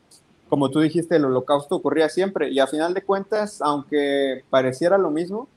[0.50, 5.12] como tú dijiste, el holocausto ocurría siempre y a final de cuentas, aunque pareciera lo
[5.12, 5.48] mismo,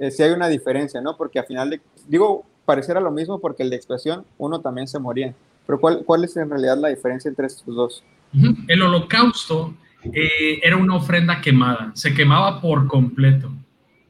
[0.00, 1.16] eh, sí hay una diferencia, ¿no?
[1.16, 4.98] Porque a final de, digo, pareciera lo mismo porque el de expresión, uno también se
[4.98, 5.32] moría.
[5.64, 8.04] Pero ¿cuál, cuál es en realidad la diferencia entre estos dos?
[8.66, 13.52] El holocausto eh, era una ofrenda quemada, se quemaba por completo,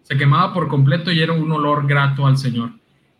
[0.04, 2.70] se quemaba por completo y era un olor grato al Señor.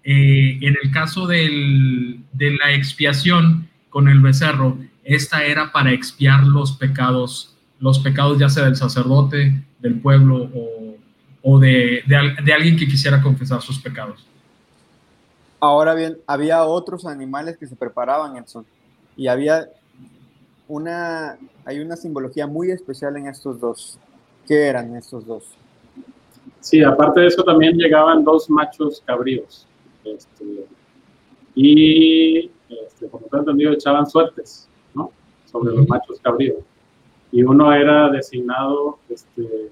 [0.04, 6.72] Eh, en el caso de la expiación con el becerro, esta era para expiar los
[6.72, 10.50] pecados, los pecados ya sea del sacerdote, del pueblo
[11.42, 12.02] o, de,
[12.54, 14.26] alguien que quisiera confesar sus pecados.
[15.60, 18.66] Ahora bien, había otros animales que se preparaban, Edson,
[19.16, 19.68] y había
[20.68, 23.98] una, hay una simbología muy especial en estos dos.
[24.46, 25.44] ¿Qué eran estos dos?
[26.60, 29.66] Sí, aparte de eso también llegaban dos machos cabríos.
[30.04, 30.66] Este,
[31.54, 34.68] y, este, como te entendido, echaban suertes
[35.44, 36.58] sobre los machos cabríos.
[37.30, 39.70] Y uno era designado este,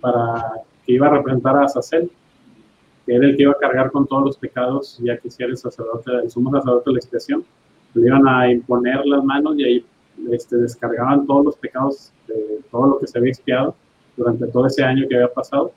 [0.00, 2.10] para que iba a representar a Sacel,
[3.06, 5.52] que era el que iba a cargar con todos los pecados, ya que si era
[5.52, 7.44] el sacerdote, el sumo sacerdote de la expiación,
[7.94, 9.86] le iban a imponer las manos y ahí
[10.30, 13.74] este, descargaban todos los pecados de todo lo que se había expiado
[14.16, 15.72] durante todo ese año que había pasado.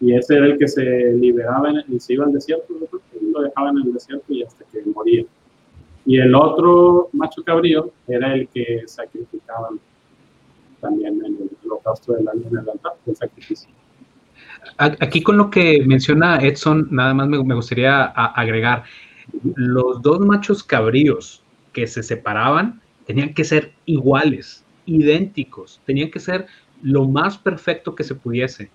[0.00, 2.74] Y ese era el que se liberaba y se iba al desierto,
[3.20, 5.24] lo dejaban en el desierto y hasta que moría.
[6.04, 9.78] Y el otro macho cabrío era el que sacrificaban
[10.80, 13.70] también en el holocausto del año en el altar del sacrificio.
[14.76, 18.84] Aquí con lo que menciona Edson, nada más me, gustaría agregar,
[19.54, 21.42] los dos machos cabríos
[21.72, 26.46] que se separaban tenían que ser iguales, idénticos, tenían que ser
[26.82, 28.70] lo más perfecto que se pudiese.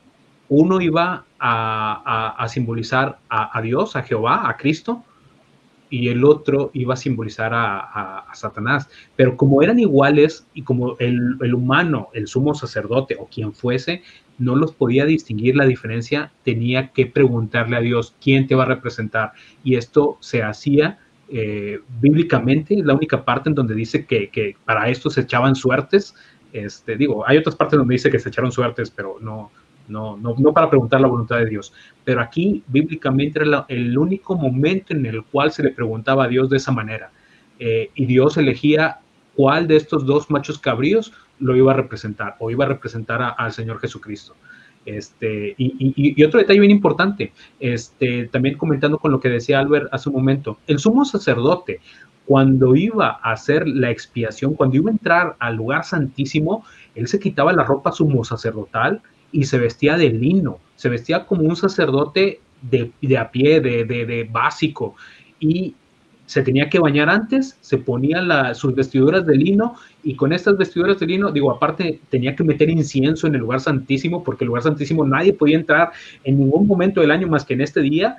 [0.50, 5.04] Uno iba a, simbolizar a, Dios, a Jehová, a Cristo,
[5.90, 8.90] y el otro iba a simbolizar a, Satanás.
[9.16, 14.04] Pero como eran iguales y como el, humano, el sumo sacerdote o quien fuese,
[14.38, 18.68] no los podía distinguir la diferencia, tenía que preguntarle a Dios quién te va a
[18.68, 19.34] representar.
[19.64, 25.10] Y esto se hacía eh, bíblicamente, la única parte en donde dice que, para esto
[25.10, 26.16] se echaban suertes.
[26.54, 29.52] Este, digo, hay otras partes donde dice que se echaron suertes, pero no,
[29.88, 31.74] no, no, no para preguntar la voluntad de Dios.
[32.04, 36.50] Pero aquí, bíblicamente, era el único momento en el cual se le preguntaba a Dios
[36.50, 37.12] de esa manera.
[37.60, 39.00] Eh, y Dios elegía
[39.36, 43.52] cuál de estos dos machos cabríos lo iba a representar o iba a representar al
[43.52, 44.36] Señor Jesucristo.
[44.86, 50.08] Este, y, otro detalle bien importante, este, también comentando con lo que decía Albert hace
[50.08, 51.82] un momento, el sumo sacerdote,
[52.28, 57.20] cuando iba a hacer la expiación, cuando iba a entrar al lugar santísimo, él se
[57.20, 62.42] quitaba la ropa sumo sacerdotal y se vestía de lino, se vestía como un sacerdote
[62.62, 64.96] de, de a pie, de, de, básico,
[65.40, 65.74] y
[66.26, 71.00] se tenía que bañar antes, se ponía sus vestiduras de lino y con estas vestiduras
[71.00, 74.64] de lino, digo, aparte tenía que meter incienso en el lugar santísimo, porque el lugar
[74.64, 75.92] santísimo nadie podía entrar
[76.26, 78.18] en ningún momento del año más que en este día,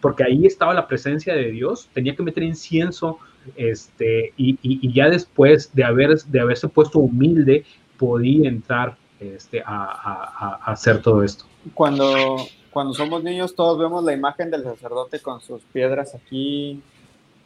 [0.00, 3.18] porque ahí estaba la presencia de Dios, tenía que meter incienso,
[3.56, 7.64] este, y, y, ya después de, haber, de haberse puesto humilde,
[7.98, 11.44] podía entrar este, a, hacer todo esto.
[11.74, 12.36] Cuando,
[12.70, 16.82] cuando somos niños todos vemos la imagen del sacerdote con sus piedras aquí,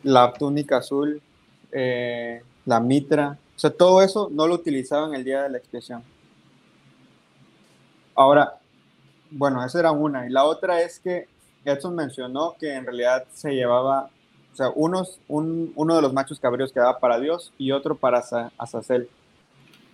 [0.02, 1.20] la túnica azul,
[1.72, 6.02] eh, la mitra, o sea, todo eso no lo utilizaban el día de la expiación.
[8.14, 8.58] Ahora,
[9.30, 10.26] bueno, esa era una.
[10.26, 11.26] Y la otra es que
[11.64, 14.10] Edson mencionó que en realidad se llevaba,
[14.54, 18.22] o sea, unos, uno de los machos cabríos quedaba para Dios y otro para
[18.56, 19.08] Azazel.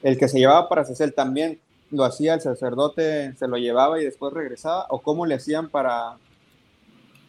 [0.02, 1.58] El que se llevaba para Azazel también
[1.90, 6.18] lo hacía el sacerdote, se lo llevaba y después regresaba, o cómo le hacían para,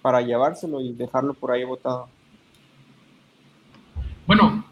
[0.02, 2.10] para llevárselo y dejarlo por ahí botado.
[4.28, 4.66] Bueno,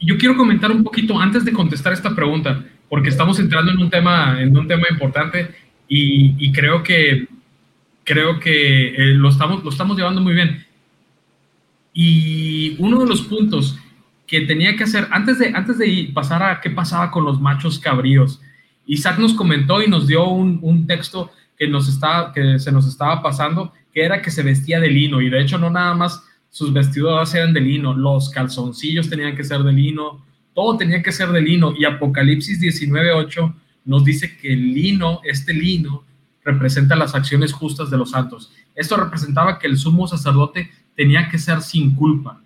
[0.00, 3.90] yo quiero comentar un poquito antes de contestar esta pregunta, porque estamos entrando en un
[3.90, 5.52] tema, en un tema importante
[5.88, 7.26] y, creo que
[8.04, 10.64] creo que eh, lo, estamos, lo estamos llevando muy bien.
[11.98, 13.78] Y uno de los puntos
[14.26, 17.78] que tenía que hacer antes de, antes de pasar a qué pasaba con los machos
[17.78, 18.38] cabríos,
[18.84, 23.22] Isaac nos comentó y nos dio un, texto que, nos estaba, que se nos estaba
[23.22, 26.70] pasando, que era que se vestía de lino, y de hecho no nada más sus
[26.70, 31.30] vestidos eran de lino, los calzoncillos tenían que ser de lino, todo tenía que ser
[31.30, 33.54] de lino, y Apocalipsis 19.8
[33.86, 36.04] nos dice que el lino, este lino,
[36.44, 38.52] representa las acciones justas de los santos.
[38.74, 42.40] Esto representaba que el sumo sacerdote tenía que ser sin culpa,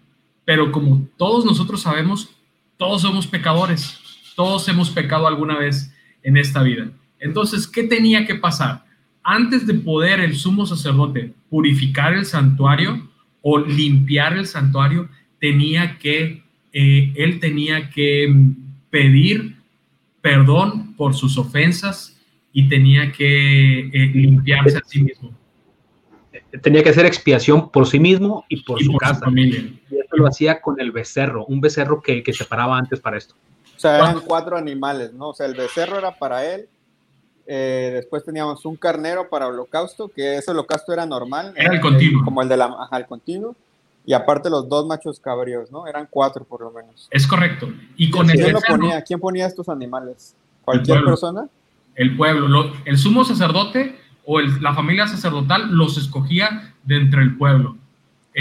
[0.45, 2.29] pero como todos nosotros sabemos,
[2.77, 3.99] todos somos pecadores,
[4.35, 6.91] todos hemos pecado alguna vez en esta vida.
[7.19, 8.85] Entonces, ¿qué tenía que pasar?
[9.23, 13.09] Antes de poder el sumo sacerdote purificar el santuario
[13.43, 15.09] o limpiar el santuario,
[15.39, 18.35] tenía que, eh, él tenía que
[18.91, 19.57] pedir
[20.21, 22.19] perdón por sus ofensas
[22.53, 25.33] y tenía que eh, limpiarse a sí mismo.
[26.63, 29.21] Tenía que hacer expiación por sí mismo y por su casa.
[29.21, 29.61] familia.
[29.91, 33.17] Y eso lo hacía con el becerro, un becerro que, que se paraba antes para
[33.19, 33.35] esto.
[33.77, 35.29] O sea, eran cuatro animales, ¿no?
[35.29, 36.69] O sea, el becerro era para él.
[37.47, 41.53] Eh, después teníamos un carnero para holocausto, que ese holocausto era normal.
[41.57, 42.25] Era el continuo.
[42.25, 43.57] como el de la ajá, el continuo.
[44.07, 45.87] Y aparte los dos machos cabríos, ¿no?
[45.87, 47.09] Eran cuatro por lo menos.
[47.11, 47.69] Es correcto.
[47.97, 49.03] Y con ¿Quién, ponía?
[49.03, 50.35] ¿Quién ponía estos animales?
[50.65, 51.49] ¿Cualquier persona?
[51.95, 52.73] El pueblo.
[52.85, 57.77] el sumo sacerdote o la familia sacerdotal los escogía de entre el pueblo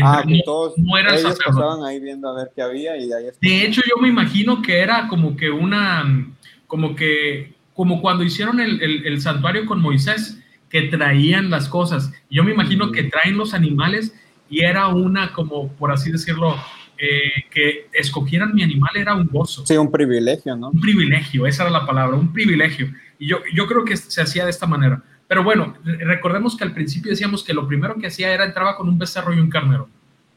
[0.03, 3.65] ah, que todos ellos pasaban ahí viendo a ver qué había y de ahí De
[3.65, 6.27] hecho, yo me imagino que era como que una,
[6.67, 10.39] como que, como cuando hicieron el, el, santuario con Moisés,
[10.69, 12.11] que traían las cosas.
[12.29, 14.13] Yo me imagino que traen los animales
[14.49, 16.55] y era una, como por así decirlo,
[16.97, 19.65] eh, que escogieran mi animal era un gozo.
[19.65, 20.69] Sí, un privilegio, ¿no?
[20.69, 22.93] Un privilegio, esa era la palabra, un privilegio.
[23.17, 25.01] Y yo, yo creo que se hacía de esta manera.
[25.29, 28.89] Pero bueno, recordemos que al principio decíamos que lo primero que hacía era entraba con
[28.89, 29.87] un becerro y un carnero.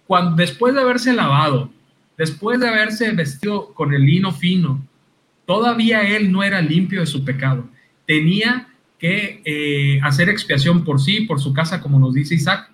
[0.07, 1.73] Cuando, después de haberse lavado,
[2.19, 4.87] después de haberse vestido con el lino fino,
[5.47, 7.65] todavía él no era limpio de su pecado.
[8.07, 12.71] Tenía que eh, hacer expiación por sí, por su casa, como nos dice Isaac,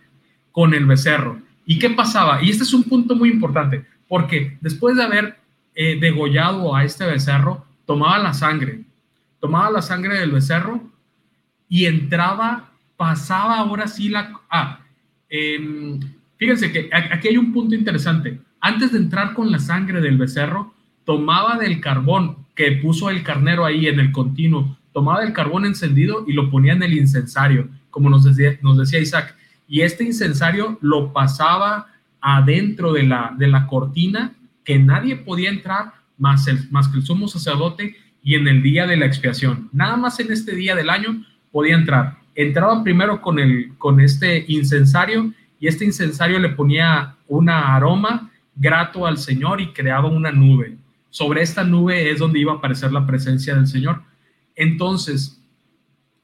[0.51, 1.39] con el becerro.
[1.67, 2.43] ¿Y qué pasaba?
[2.43, 5.39] Y este es un punto muy importante, porque después de haber
[5.77, 8.81] eh, degollado a este becerro, tomaba la sangre,
[9.39, 10.98] tomaba la sangre del becerro
[11.69, 14.41] y entraba, pasaba ahora sí la...
[14.51, 14.81] Ah,
[15.29, 16.01] em,
[16.37, 18.41] fíjense que aquí hay un punto interesante.
[18.61, 23.65] Antes de entrar con la sangre del becerro, tomaba del carbón que puso el carnero
[23.65, 28.11] ahí en el continuo, tomaba el carbón encendido y lo ponía en el incensario, como
[28.11, 29.37] nos decía, nos decía Isaac.
[29.69, 31.87] Y este incensario lo pasaba
[32.21, 34.33] adentro de la, de la cortina
[34.65, 38.87] que nadie podía entrar más, el, más que el sumo sacerdote y en el día
[38.87, 39.69] de la expiación.
[39.73, 42.19] Nada más en este día del año podía entrar.
[42.35, 49.07] Entraba primero con, el, con este incensario y este incensario le ponía un aroma grato
[49.07, 50.77] al Señor y creaba una nube.
[51.11, 54.03] Sobre esta nube es donde iba a aparecer la presencia del Señor.
[54.55, 55.41] Entonces,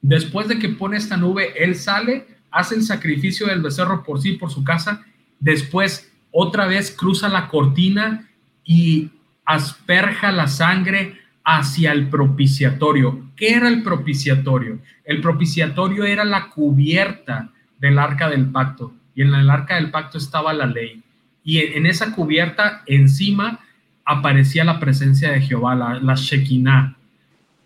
[0.01, 4.33] después de que pone esta nube, él sale, hace el sacrificio del becerro por sí,
[4.33, 5.03] por su casa,
[5.39, 8.29] después otra vez cruza la cortina
[8.63, 9.09] y
[9.45, 13.29] asperja la sangre hacia el propiciatorio.
[13.35, 14.79] ¿Qué era el propiciatorio?
[15.05, 20.17] El propiciatorio era la cubierta del arca del pacto y en el arca del pacto
[20.17, 21.01] estaba la ley.
[21.43, 23.59] Y en esa cubierta encima
[24.03, 26.95] aparecía la presencia de Jehová, la, la Shekinah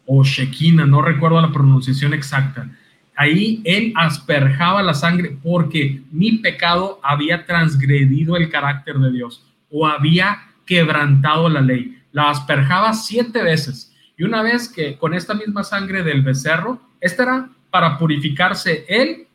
[0.05, 2.69] o Shekinah, no recuerdo la pronunciación exacta.
[3.15, 9.87] Ahí él asperjaba la sangre porque mi pecado había transgredido el carácter de Dios o
[9.87, 13.93] había quebrantado la ley la asperjaba siete veces.
[14.17, 19.27] Y una vez que con esta misma sangre del becerro, esta era para purificarse él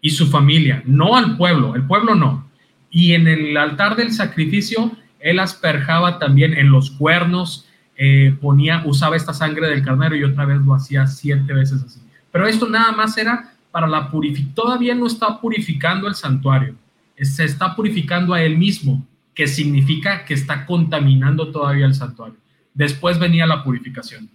[0.00, 2.48] y su familia, no al pueblo, el pueblo no.
[2.90, 9.16] Y en el altar del sacrificio, él asperjaba también en los cuernos, eh, ponía, usaba
[9.16, 12.00] esta sangre del carnero y otra vez lo hacía siete veces así.
[12.30, 14.54] Pero esto nada más era para la purificación.
[14.54, 16.74] Todavía no está purificando el santuario,
[17.20, 19.04] se está purificando a él mismo
[19.34, 22.36] que significa que está contaminando todavía el santuario.
[22.72, 24.28] Después venía la purificación.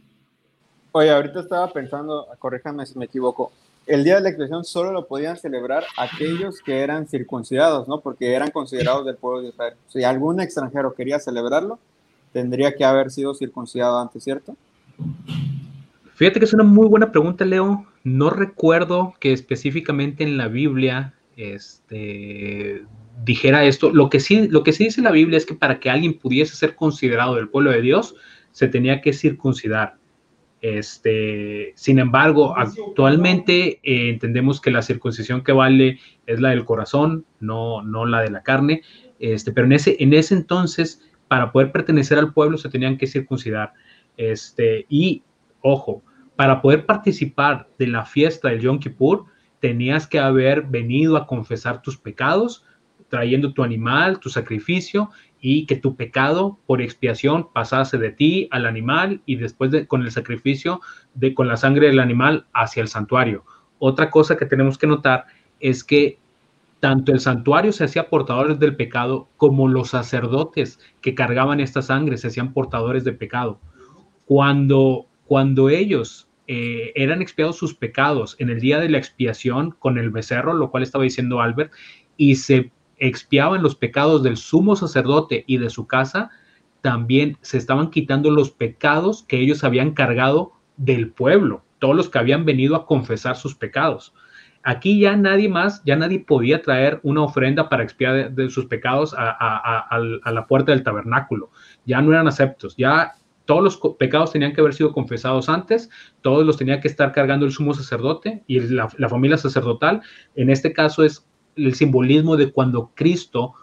[0.92, 3.52] Oye, ahorita estaba pensando, corríjame si me equivoco,
[3.86, 8.02] el día de la expiación solo lo podían celebrar aquellos que eran circuncidados, ¿no?
[8.02, 9.74] Porque eran considerados del pueblo de Israel.
[9.88, 11.80] Si algún extranjero quería celebrarlo,
[12.32, 14.56] tendría que haber sido circuncidado antes, ¿cierto?
[16.14, 17.86] Fíjate que es una muy buena pregunta, Leo.
[18.04, 22.84] No recuerdo que específicamente en la Biblia este,
[23.24, 23.92] dijera esto.
[23.92, 26.56] Lo que, sí, lo que sí dice la Biblia es que para que alguien pudiese
[26.56, 28.16] ser considerado del pueblo de Dios,
[28.52, 29.96] se tenía que circuncidar.
[30.62, 37.26] Este, sin embargo, actualmente eh, entendemos que la circuncisión que vale es la del corazón,
[37.40, 38.82] no, no la de la carne.
[39.20, 43.08] Este, pero en ese, en ese entonces, para poder pertenecer al pueblo, se tenían que
[43.08, 43.74] circuncidar.
[44.18, 45.24] Este, y,
[45.62, 46.04] ojo,
[46.36, 49.26] para poder participar de la fiesta del Yom Kippur,
[49.60, 52.66] tenías que haber venido a confesar tus pecados
[53.10, 55.10] trayendo tu animal, tu sacrificio,
[55.42, 60.02] y que tu pecado por expiación pasase de ti al animal y después de, con
[60.02, 60.82] el sacrificio
[61.14, 63.46] de con la sangre del animal hacia el santuario.
[63.80, 65.26] Otra cosa que tenemos que notar
[65.60, 66.20] es que
[66.80, 72.18] tanto el santuario se hacía portadores del pecado como los sacerdotes que cargaban esta sangre
[72.18, 73.60] se hacían portadores de pecado.
[74.26, 79.98] Cuando, cuando ellos eh, eran expiados sus pecados en el día de la expiación con
[79.98, 81.72] el becerro, lo cual estaba diciendo Albert,
[82.18, 86.30] y se expiaban los pecados del sumo sacerdote y de su casa,
[86.82, 92.20] también se estaban quitando los pecados que ellos habían cargado del pueblo, todos los que
[92.20, 94.14] habían venido a confesar sus pecados.
[94.64, 99.16] Aquí ya nadie más, ya nadie podía traer una ofrenda para expiar de, sus pecados
[99.18, 101.52] a, la puerta del tabernáculo.
[101.86, 103.14] Ya no eran aceptos, ya
[103.46, 105.90] todos los pecados tenían que haber sido confesados antes,
[106.22, 110.02] todos los tenía que estar cargando el sumo sacerdote y la, la familia sacerdotal.
[110.36, 111.29] En este caso es
[111.66, 113.54] el simbolismo de cuando Cristo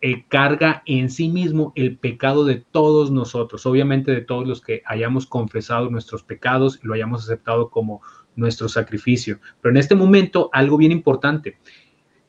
[0.00, 4.82] eh, carga en sí mismo el pecado de todos nosotros, obviamente de todos los que
[4.86, 8.00] hayamos confesado nuestros pecados y lo hayamos aceptado como
[8.36, 9.40] nuestro sacrificio.
[9.60, 11.58] Pero en este momento, algo bien importante.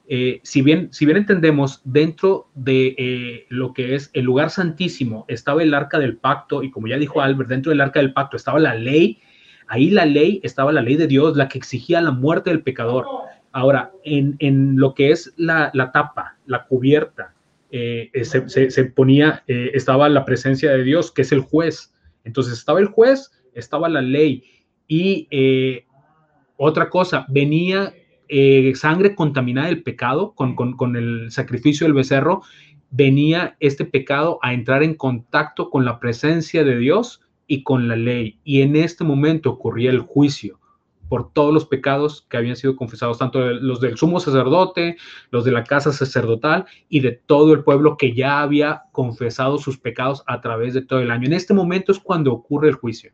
[0.07, 5.25] Eh, si, bien, si bien entendemos, dentro de eh, lo que es el lugar santísimo
[5.27, 8.35] estaba el arca del pacto y como ya dijo Albert, dentro del arca del pacto
[8.35, 9.19] estaba la ley,
[9.67, 13.05] ahí la ley estaba la ley de Dios, la que exigía la muerte del pecador.
[13.51, 17.33] Ahora, en, lo que es la, tapa, la cubierta,
[17.71, 21.93] eh, eh, se, ponía, eh, estaba la presencia de Dios, que es el juez.
[22.23, 24.43] Entonces estaba el juez, estaba la ley.
[24.87, 25.27] Y
[26.57, 27.93] otra cosa, venía
[28.75, 32.41] sangre contaminada del pecado con, con el sacrificio del becerro,
[32.91, 37.95] venía este pecado a entrar en contacto con la presencia de Dios y con la
[37.95, 38.39] ley.
[38.43, 40.58] Y en este momento ocurría el juicio
[41.09, 44.97] por todos los pecados que habían sido confesados, tanto los del sumo sacerdote,
[45.31, 49.77] los de la casa sacerdotal y de todo el pueblo que ya había confesado sus
[49.77, 51.25] pecados a través de todo el año.
[51.25, 53.11] En este momento es cuando ocurre el juicio.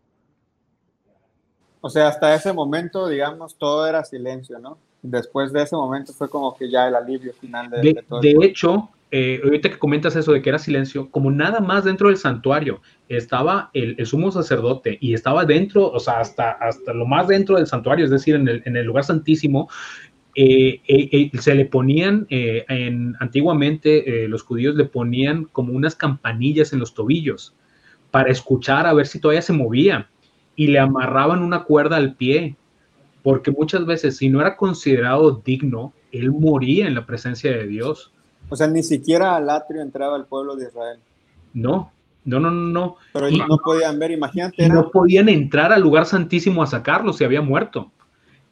[1.79, 4.77] O sea, hasta ese momento, digamos, todo era silencio, ¿no?
[5.01, 8.19] Después de ese momento fue como que ya el alivio final de, de, todo.
[8.21, 12.09] De hecho, eh, ahorita que comentas eso de que era silencio, como nada más dentro
[12.09, 17.27] del santuario estaba el, sumo sacerdote y estaba dentro, o sea, hasta, hasta lo más
[17.27, 19.69] dentro del santuario, es decir, en el, lugar santísimo,
[20.35, 26.79] eh, eh, se le ponían, en, antiguamente los judíos le ponían como unas campanillas en
[26.79, 27.55] los tobillos
[28.11, 30.09] para escuchar a ver si todavía se movía
[30.55, 32.55] y le amarraban una cuerda al pie,
[33.23, 38.13] porque muchas veces si no era considerado digno, él moría en la presencia de Dios.
[38.49, 40.99] O sea, ni siquiera al atrio entraba el pueblo de Israel.
[41.53, 41.91] No,
[42.25, 42.97] no, no, no.
[43.13, 44.67] Pero ellos no podían ver, imagínate.
[44.69, 47.91] No podían entrar al lugar santísimo a sacarlo, se había muerto.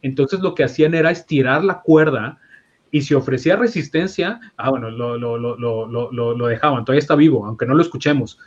[0.01, 2.39] Entonces lo que hacían era estirar la cuerda
[2.91, 7.65] y si ofrecía resistencia, ah, bueno, lo, lo, lo, lo, dejaban, todavía está vivo, aunque
[7.65, 8.37] no lo escuchemos.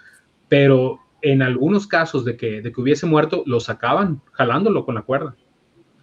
[0.48, 5.02] Pero en algunos casos de que, de que hubiese muerto, lo sacaban jalándolo con la
[5.02, 5.34] cuerda.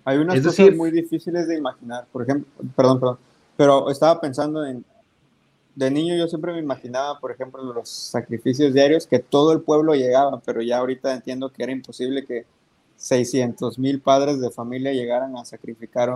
[0.04, 2.06] Hay unas cosas muy difíciles de imaginar.
[2.12, 3.18] Por ejemplo, perdón, perdón,
[3.56, 4.84] pero estaba pensando en,
[5.76, 9.96] de niño yo siempre me imaginaba, por ejemplo, los sacrificios diarios, que todo el pueblo
[9.96, 12.46] llegaba, pero ya ahorita entiendo que era imposible que
[12.98, 16.14] 600 mil padres de familia llegaran a sacrificar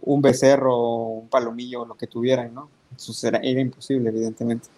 [0.00, 2.68] un, becerro o un palomillo lo que tuvieran, ¿no?
[2.96, 4.68] Eso era, imposible, evidentemente.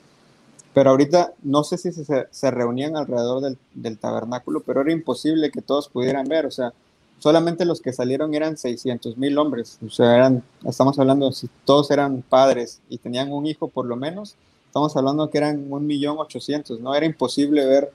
[0.75, 5.51] Pero ahorita no sé si se, se reunían alrededor del, del, tabernáculo, pero era imposible
[5.51, 6.75] que todos pudieran ver, o sea,
[7.19, 11.91] solamente los que salieron eran 600 mil hombres, o sea, eran, estamos hablando, si todos
[11.91, 14.37] eran padres y tenían un hijo por lo menos,
[14.67, 16.95] estamos hablando que eran un millón ochocientos, ¿no?
[16.95, 17.91] Era imposible ver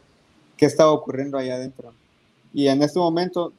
[0.58, 1.94] qué estaba ocurriendo allá adentro.
[2.54, 3.54] Y en este momento,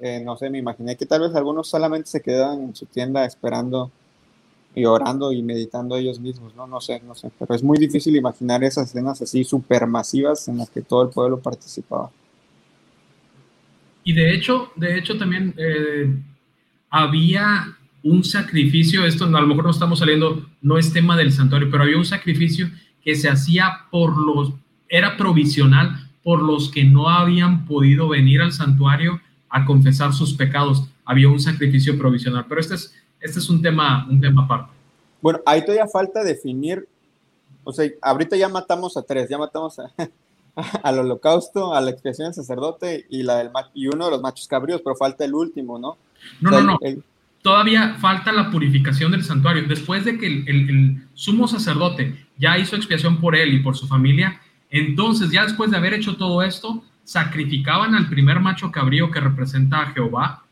[0.00, 3.24] eh, no sé, me imaginé que tal vez algunos solamente se quedaban en su tienda
[3.24, 3.90] esperando
[4.74, 6.66] y orando y meditando ellos mismos, ¿no?
[6.66, 10.70] No sé, no sé, pero es muy difícil imaginar esas escenas así supermasivas en las
[10.70, 12.10] que todo el pueblo participaba.
[14.04, 16.14] Y de hecho, de hecho también eh,
[16.88, 21.68] había un sacrificio, esto a lo mejor no estamos saliendo, no es tema del santuario,
[21.70, 22.70] pero había un sacrificio
[23.04, 24.52] que se hacía por los,
[24.88, 30.88] era provisional por los que no habían podido venir al santuario a confesar sus pecados.
[31.04, 34.70] Había un sacrificio provisional, pero este es, este es un tema, un tema aparte.
[35.20, 36.88] Bueno, ahí todavía falta definir,
[37.64, 39.90] o sea, ahorita ya matamos a tres, ya matamos a,
[40.82, 44.48] al holocausto, a la expiación del sacerdote y, la del, y uno de los machos
[44.48, 45.96] cabríos, pero falta el último, ¿no?
[46.40, 46.78] No, no, no.
[47.42, 49.64] Todavía falta la purificación del santuario.
[49.66, 54.40] Después de que el, sumo sacerdote ya hizo expiación por él y por su familia,
[54.70, 59.80] entonces ya después de haber hecho todo esto, sacrificaban al primer macho cabrío que representa
[59.80, 60.44] a Jehová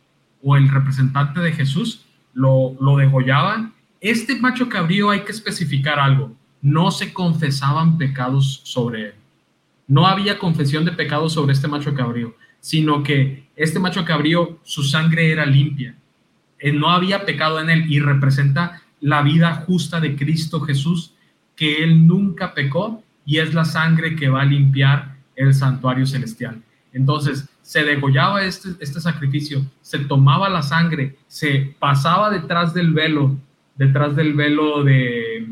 [0.43, 3.75] o el representante de Jesús, lo, lo degollaban.
[4.01, 6.33] Este macho cabrío hay que especificar algo,
[6.63, 9.15] no se confesaban pecados sobre él
[9.89, 14.85] no había confesión de pecado sobre este macho cabrío, sino que este macho cabrío, su
[14.85, 15.97] sangre era limpia.
[16.61, 21.15] Eh, no había pecado en él y representa la vida justa de Cristo Jesús,
[21.57, 26.63] que él nunca pecó y es la sangre que va a limpiar el santuario celestial.
[26.93, 33.37] Entonces, se degollaba este, este sacrificio, se tomaba la sangre, se pasaba detrás del velo,
[33.79, 35.47] detrás del velo de,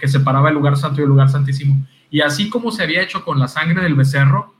[0.00, 3.24] que separaba el lugar santo y el lugar santísimo, y así como se había hecho
[3.24, 4.54] con la sangre del becerro,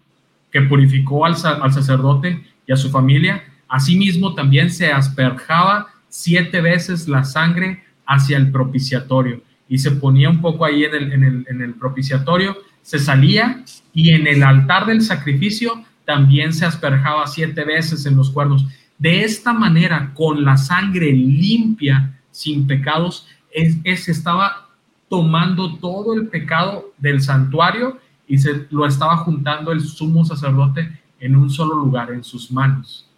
[0.53, 7.25] que purificó al, sacerdote y a su familia, asimismo también se asperjaba siete veces la
[7.25, 11.61] sangre hacia el propiciatorio y se ponía un poco ahí en el, en el, en
[11.61, 18.07] el propiciatorio, se salía y en el altar del sacrificio también se asperjaba siete veces
[18.07, 18.67] en los cuernos.
[18.99, 24.69] De esta manera, con la sangre limpia, sin pecados, es, es, estaba
[25.09, 31.35] tomando todo el pecado del santuario y se lo estaba juntando el sumo sacerdote en
[31.35, 33.11] un solo lugar, en sus manos.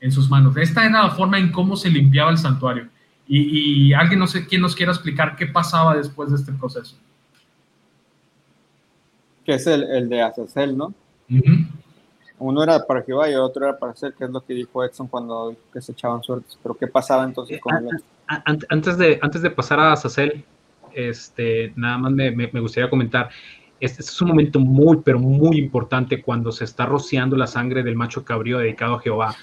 [0.00, 0.56] En sus manos.
[0.56, 2.88] Esta era la forma en cómo se limpiaba el santuario.
[3.28, 6.96] Y, alguien, no sé quién nos quiera explicar qué pasaba después de este proceso.
[9.44, 10.94] Que es el, de Azazel, ¿no?
[12.38, 15.08] Uno era para Jehová y otro era para hacer, que es lo que dijo Edson
[15.08, 16.58] cuando que se echaban suertes.
[16.62, 18.02] Pero ¿qué pasaba entonces con el
[18.44, 20.44] antes de, antes de pasar a Azazel,
[20.94, 23.30] este, nada más me, gustaría comentar,
[23.80, 27.96] este, es un momento muy, pero muy importante cuando se está rociando la sangre del
[27.96, 29.34] macho cabrío dedicado a Jehová,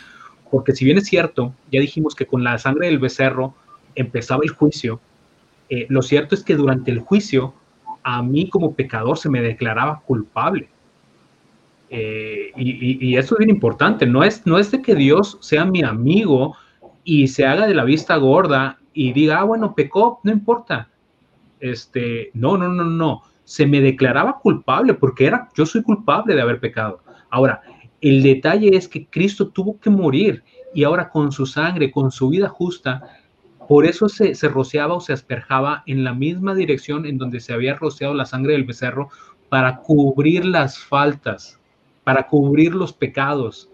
[0.51, 3.53] porque si bien es cierto, ya dijimos que con la sangre del becerro
[3.95, 4.99] empezaba el juicio,
[5.69, 7.53] eh, lo cierto es que durante el juicio
[8.03, 10.69] a mí como pecador se me declaraba culpable.
[11.91, 15.81] Eh, y, eso es bien importante, no es, no es de que Dios sea mi
[15.81, 16.55] amigo
[17.03, 20.89] y se haga de la vista gorda y diga, ah, bueno, pecó, no importa,
[21.59, 26.41] este, no, no, no, no, se me declaraba culpable porque era, yo soy culpable de
[26.41, 27.01] haber pecado.
[27.29, 27.61] Ahora,
[28.01, 32.29] el detalle es que Cristo tuvo que morir y ahora con su sangre, con su
[32.29, 33.01] vida justa,
[33.67, 37.53] por eso se, se, rociaba o se asperjaba en la misma dirección en donde se
[37.53, 39.09] había rociado la sangre del becerro
[39.49, 41.59] para cubrir las faltas,
[42.03, 43.69] para cubrir los pecados.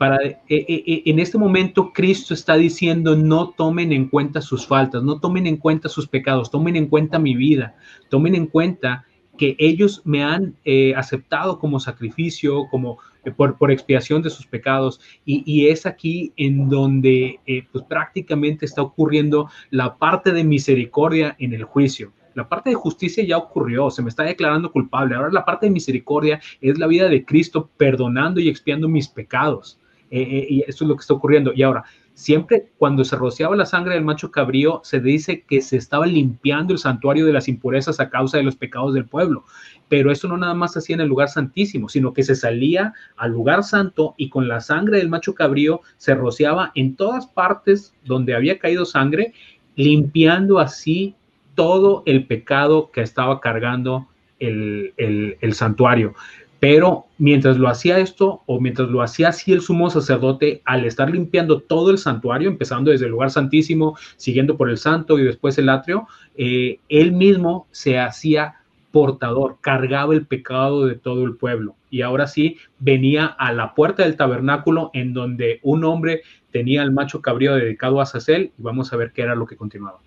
[0.00, 4.66] Para, eh, eh, eh, en este momento Cristo está diciendo, no tomen en cuenta sus
[4.66, 7.76] faltas, no tomen en cuenta sus pecados, tomen en cuenta mi vida,
[8.08, 9.04] tomen en cuenta
[9.36, 10.56] que ellos me han
[10.96, 12.96] aceptado como sacrificio, como
[13.36, 15.02] por, por, expiación de sus pecados.
[15.26, 17.38] Y, es aquí en donde
[17.70, 22.10] pues prácticamente está ocurriendo la parte de misericordia en el juicio.
[22.34, 25.14] La parte de justicia ya ocurrió, se me está declarando culpable.
[25.14, 29.78] Ahora la parte de misericordia es la vida de Cristo perdonando y expiando mis pecados.
[30.10, 31.52] Eh, eh, y eso es lo que está ocurriendo.
[31.54, 31.84] Y ahora,
[32.14, 36.72] siempre cuando se rociaba la sangre del macho cabrío, se dice que se estaba limpiando
[36.72, 39.44] el santuario de las impurezas a causa de los pecados del pueblo.
[39.88, 42.92] Pero eso no nada más se hacía en el lugar santísimo, sino que se salía
[43.16, 47.94] al lugar santo y con la sangre del macho cabrío se rociaba en todas partes
[48.04, 49.32] donde había caído sangre,
[49.76, 51.14] limpiando así
[51.54, 54.08] todo el pecado que estaba cargando
[54.38, 56.14] el, santuario.
[56.60, 61.10] Pero mientras lo hacía esto, o mientras lo hacía así el sumo sacerdote, al estar
[61.10, 65.56] limpiando todo el santuario, empezando desde el lugar santísimo, siguiendo por el santo y después
[65.56, 66.06] el atrio,
[66.36, 68.56] eh, él mismo se hacía
[68.92, 71.76] portador, cargaba el pecado de todo el pueblo.
[71.90, 76.92] Y ahora sí, venía a la puerta del tabernáculo en donde un hombre tenía el
[76.92, 79.98] macho cabrío dedicado a Sacel, y vamos a ver qué era lo que continuaba.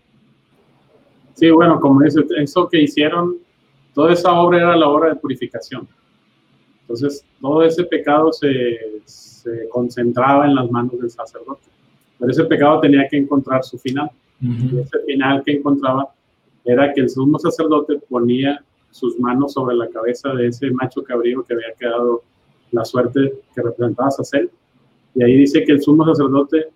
[1.33, 3.37] Sí, bueno, como dice, eso que hicieron,
[3.95, 5.87] toda esa obra era la obra de purificación.
[6.83, 11.63] Entonces, todo ese pecado se, se concentraba en las manos del sacerdote.
[12.19, 14.09] Pero ese pecado tenía que encontrar su final.
[14.41, 16.09] Y ese final que encontraba
[16.65, 21.43] era que el sumo sacerdote ponía sus manos sobre la cabeza de ese macho cabrío
[21.43, 22.23] que había quedado
[22.71, 24.51] la suerte que representaba Sacel.
[25.15, 26.67] Y ahí dice que el sumo sacerdote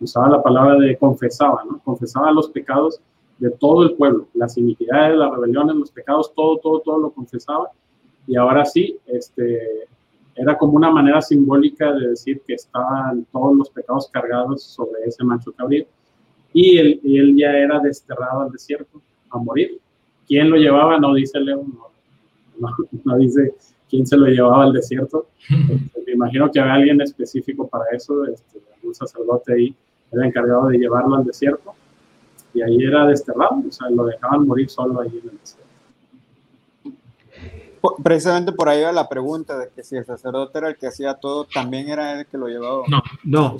[0.00, 1.80] usaba la palabra de confesaba, ¿no?
[1.84, 3.00] Confesaba los pecados
[3.38, 7.70] de todo el pueblo, las iniquidades, las rebeliones, los pecados, todo, todo, todo lo confesaba.
[8.26, 9.86] Y ahora sí, este,
[10.34, 15.22] era como una manera simbólica de decir que estaban todos los pecados cargados sobre ese
[15.24, 15.84] macho cabrío.
[16.52, 19.00] Y él, él ya era desterrado al desierto
[19.30, 19.78] a morir.
[20.26, 20.98] ¿Quién lo llevaba?
[20.98, 21.74] No dice León,
[22.58, 22.68] no,
[23.04, 23.54] no, dice
[23.90, 25.26] quién se lo llevaba al desierto.
[25.48, 29.74] Este, me imagino que había alguien específico para eso, este, un sacerdote ahí
[30.12, 31.74] era encargado de llevarlo al desierto
[32.54, 35.73] y ahí era desterrado, o sea, lo dejaban morir solo ahí en el desierto.
[38.02, 41.14] Precisamente por ahí va la pregunta de que si el sacerdote era el que hacía
[41.14, 42.82] todo, también era él el que lo llevaba.
[42.88, 43.56] No, no.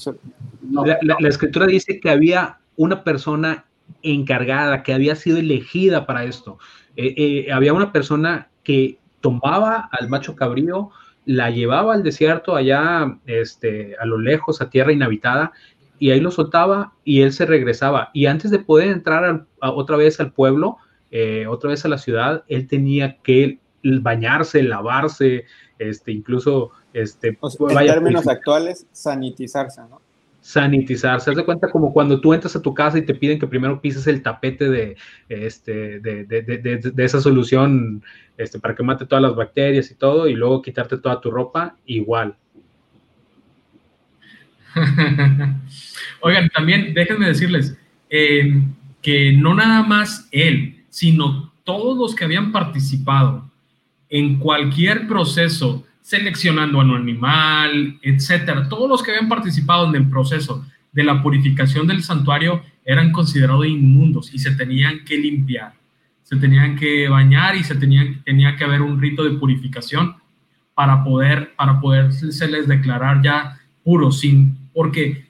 [0.63, 0.85] no.
[0.85, 3.67] La, la, escritura dice que había una persona
[4.03, 6.59] encargada, que había sido elegida para esto.
[6.97, 10.91] Eh, eh, había una persona que tomaba al macho cabrío,
[11.27, 15.53] la llevaba al desierto allá, este, a lo lejos, a tierra inhabitada,
[15.99, 18.11] y ahí lo soltaba y él se regresaba.
[18.13, 20.77] Y antes de poder entrar otra vez al pueblo,
[21.11, 23.59] eh, otra vez a la ciudad, él tenía que
[24.01, 25.45] bañarse, lavarse,
[25.79, 30.01] este, incluso, este, en términos actuales, sanitizarse, ¿no?
[30.45, 31.31] sanitizarse.
[31.31, 33.81] Haz de cuenta como cuando tú entras a tu casa y te piden que primero
[33.81, 34.95] pises el tapete de,
[35.31, 38.03] este, de, de, de, esa solución
[38.37, 41.77] este, para que mate todas las bacterias y todo, y luego quitarte toda tu ropa,
[41.87, 42.37] igual.
[46.21, 47.79] Oigan, también déjenme decirles
[48.11, 48.63] eh,
[49.01, 53.51] que no nada más él, sino todos los que habían participado
[54.09, 60.09] en cualquier proceso, seleccionando a un animal, etcétera, todos los que habían participado en el
[60.09, 65.73] proceso de la purificación del santuario eran considerados inmundos y se tenían que limpiar,
[66.23, 70.17] se tenían que bañar y se tenían, tenía que haber un rito de purificación
[70.75, 75.27] para poder, para poder se les declarar ya puros, sin porque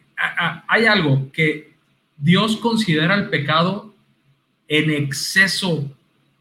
[0.68, 1.74] hay algo que
[2.16, 3.94] Dios considera el pecado
[4.68, 5.90] en exceso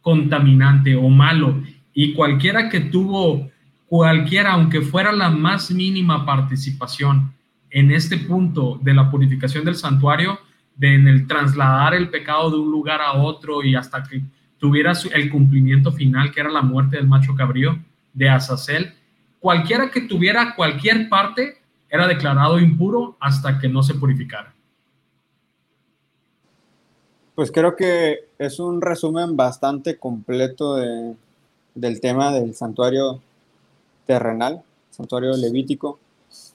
[0.02, 1.62] contaminante o malo
[1.94, 3.50] y cualquiera que tuvo,
[3.88, 7.34] cualquiera, aunque fuera la más mínima participación
[7.70, 10.40] en este punto de la purificación del santuario,
[10.76, 14.22] de en el trasladar el pecado de un lugar a otro y hasta que
[14.58, 17.78] tuviera el cumplimiento final, que era la muerte del macho cabrío
[18.14, 18.94] de Azazel,
[19.40, 21.58] cualquiera que tuviera cualquier parte
[21.90, 24.54] era declarado impuro hasta que no se purificara.
[27.36, 30.76] Pues creo que es un resumen bastante completo
[31.76, 33.22] del tema del santuario
[34.06, 36.00] terrenal, santuario levítico,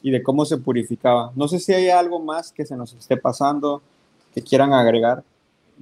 [0.02, 1.32] y de cómo se purificaba.
[1.34, 3.82] No sé si hay algo más que se nos esté pasando,
[4.34, 5.22] que quieran agregar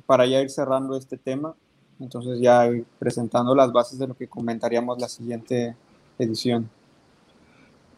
[0.07, 1.55] para ya ir cerrando este tema.
[1.99, 5.75] Entonces ya ir presentando las bases de lo que comentaríamos la siguiente
[6.19, 6.69] edición.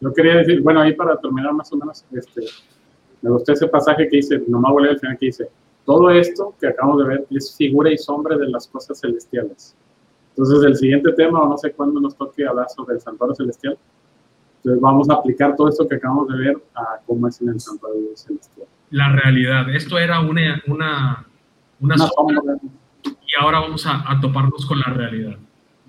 [0.01, 2.43] Yo quería decir, bueno, ahí para terminar más o menos, este,
[3.21, 5.51] me gustó ese pasaje que dice, nomás a al final que dice,
[5.85, 9.75] todo esto que acabamos de ver es figura y sombra de las cosas celestiales.
[10.39, 13.77] Entonces, el siguiente tema, o no sé cuándo nos toque hablar sobre el santuario celestial,
[14.59, 17.61] Entonces vamos a aplicar todo esto que acabamos de ver a cómo es en el
[17.61, 18.69] santuario celestial.
[18.91, 19.69] La realidad.
[19.75, 21.27] Esto era una, una,
[21.81, 22.57] una, sombra,
[23.05, 25.37] y ahora vamos a, a, toparnos con la realidad.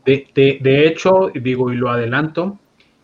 [0.04, 2.58] De, de, de hecho, digo, y lo adelanto,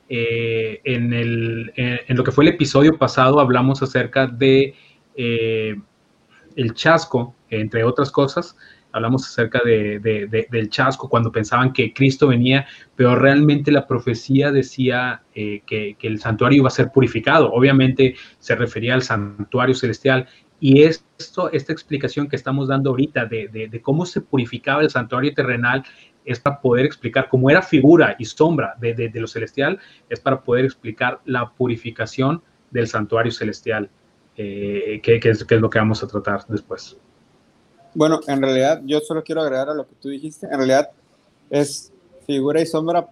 [0.09, 4.73] eh, en, el, en, lo que fue el episodio pasado hablamos acerca de
[5.15, 5.75] eh,
[6.55, 8.57] el chasco, entre otras cosas,
[8.95, 12.65] hablamos acerca de, de, del chasco cuando pensaban que Cristo venía,
[12.95, 17.51] pero realmente la profecía decía eh, que, que, el santuario iba a ser purificado.
[17.51, 20.27] Obviamente se refería al santuario celestial.
[20.61, 25.83] Y esto, esta explicación que estamos dando ahorita de, cómo se purificaba el santuario terrenal
[26.23, 29.77] es para poder explicar, cómo era figura y sombra de, de, lo celestial,
[30.09, 32.41] es para poder explicar la purificación
[32.71, 33.89] del santuario celestial,
[34.37, 36.97] eh, que, es, lo que vamos a tratar después.
[37.95, 40.89] Bueno, en realidad yo solo quiero agregar a lo que tú dijiste, en realidad
[41.49, 41.93] es
[42.27, 43.07] figura y sombra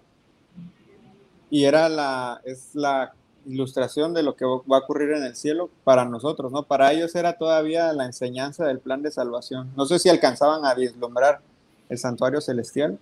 [1.50, 3.14] y era la, es la
[3.46, 6.64] ilustración de lo que va a ocurrir en el cielo para nosotros, ¿no?
[6.64, 9.72] Para ellos era todavía la enseñanza del plan de salvación.
[9.78, 11.40] No sé si alcanzaban a vislumbrar
[11.88, 13.00] el santuario celestial,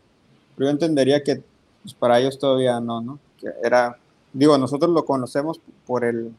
[0.56, 1.42] pero yo entendería que
[1.82, 3.20] pues, para ellos todavía no, ¿no?
[3.64, 3.98] Era,
[4.34, 6.32] digo, nosotros lo conocemos por el,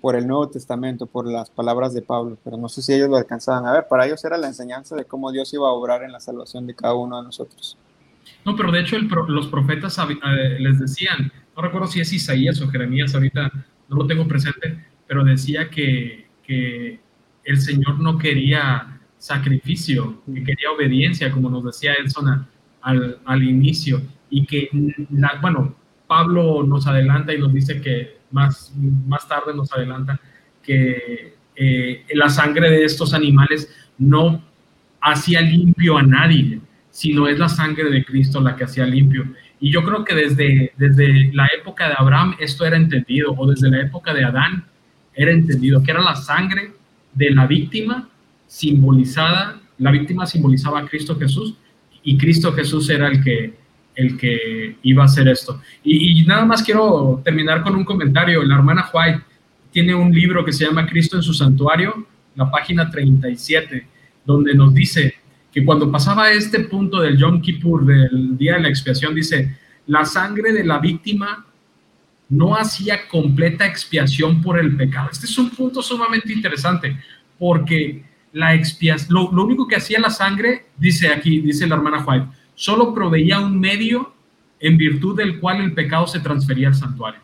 [0.00, 3.16] por el Nuevo Testamento, por las palabras de Pablo, pero no sé si ellos lo
[3.16, 3.86] alcanzaban a ver.
[3.88, 6.74] Para ellos era la enseñanza de cómo Dios iba a obrar en la salvación de
[6.74, 7.76] cada uno de nosotros.
[8.44, 12.60] No, pero de hecho el, los profetas eh, les decían, no recuerdo si es Isaías
[12.60, 13.50] o Jeremías, ahorita
[13.88, 17.00] no lo tengo presente, pero decía que, que
[17.44, 22.46] el Señor no quería sacrificio, que quería obediencia, como nos decía Edson
[22.80, 24.70] al, al inicio, y que,
[25.10, 25.74] la, bueno,
[26.06, 28.72] Pablo nos adelanta y nos dice que más,
[29.06, 30.20] más tarde nos adelanta
[30.62, 34.42] que eh, la sangre de estos animales no
[35.00, 36.60] hacía limpio a nadie,
[36.90, 39.24] sino es la sangre de Cristo la que hacía limpio.
[39.60, 43.70] Y yo creo que desde, desde la época de Abraham esto era entendido, o desde
[43.70, 44.64] la época de Adán
[45.14, 46.72] era entendido, que era la sangre
[47.14, 48.08] de la víctima
[48.46, 51.54] simbolizada, la víctima simbolizaba a Cristo Jesús
[52.02, 53.54] y Cristo Jesús era el que,
[54.00, 55.60] el que iba a hacer esto.
[55.84, 58.42] Y, nada más quiero terminar con un comentario.
[58.42, 59.20] La hermana White
[59.70, 63.86] tiene un libro que se llama Cristo en su santuario, la página 37,
[64.24, 65.14] donde nos dice
[65.52, 70.04] que cuando pasaba este punto del Yom Kippur, del día de la expiación, dice, la
[70.04, 71.44] sangre de la víctima
[72.28, 75.08] no hacía completa expiación por el pecado.
[75.10, 76.96] Este es un punto sumamente interesante,
[77.38, 82.04] porque la expiación, lo, lo, único que hacía la sangre, dice aquí, dice la hermana
[82.06, 82.26] White,
[82.60, 84.12] solo proveía un medio
[84.60, 87.20] en virtud del cual el pecado se transfería al santuario.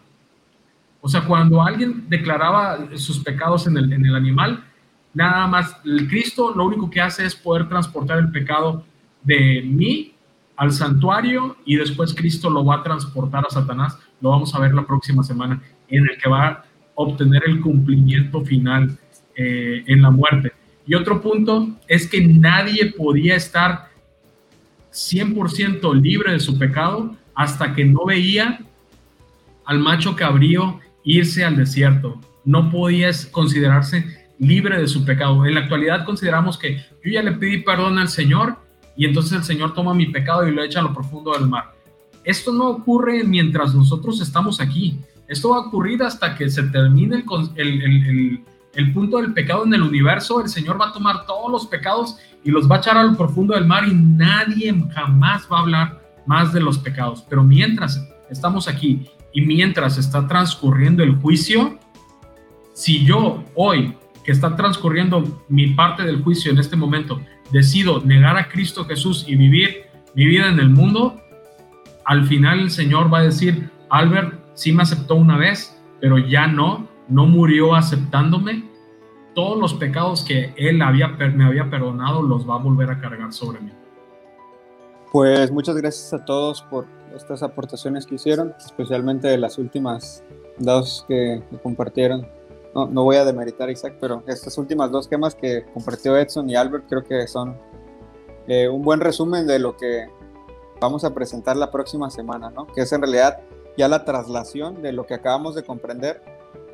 [1.02, 4.64] O sea, cuando alguien declaraba sus pecados en el, en el animal,
[5.12, 8.82] nada más el Cristo lo único que hace es poder transportar el pecado
[9.22, 10.14] de mí
[10.56, 13.98] al santuario y después Cristo lo va a transportar a Satanás.
[14.22, 16.64] Lo vamos a ver la próxima semana, en el que va a
[16.94, 18.98] obtener el cumplimiento final
[19.34, 20.50] eh, en la muerte.
[20.86, 23.85] Y otro punto es que nadie podía estar
[24.96, 28.60] 100% libre de su pecado hasta que no veía
[29.66, 32.18] al macho cabrío irse al desierto.
[32.44, 34.06] No podía considerarse
[34.38, 35.44] libre de su pecado.
[35.44, 38.56] En la actualidad consideramos que yo ya le pedí perdón al Señor
[38.96, 41.74] y entonces el Señor toma mi pecado y lo echa a lo profundo del mar.
[42.24, 44.98] Esto no ocurre mientras nosotros estamos aquí.
[45.28, 47.24] Esto va a ocurrir hasta que se termine
[47.56, 48.40] el, el,
[48.92, 52.50] punto del pecado en el universo, el Señor va a tomar todos los pecados y
[52.50, 56.52] los va a echar al profundo del mar y nadie jamás va a hablar más
[56.52, 57.24] de los pecados.
[57.28, 61.78] Pero mientras estamos aquí y mientras está transcurriendo el juicio,
[62.74, 67.20] si yo hoy, que está transcurriendo mi parte del juicio en este momento,
[67.50, 71.20] decido negar a Cristo Jesús y vivir mi vida en el mundo,
[72.04, 76.46] al final el Señor va a decir, Albert sí me aceptó una vez, pero ya
[76.46, 78.64] no, no murió aceptándome,
[79.34, 83.32] todos los pecados que Él había, me había perdonado los va a volver a cargar
[83.32, 83.70] sobre mí.
[85.12, 90.24] Pues muchas gracias a todos por estas aportaciones que hicieron, especialmente de las últimas
[90.58, 92.26] dos que, compartieron.
[92.74, 96.56] No, no, voy a demeritar Isaac, pero estas últimas dos temas que compartió Edson y
[96.56, 97.56] Albert creo que son
[98.46, 100.06] eh, un buen resumen de lo que
[100.80, 102.66] vamos a presentar la próxima semana, ¿no?
[102.66, 103.40] Que es en realidad
[103.76, 106.22] ya la traslación de lo que acabamos de comprender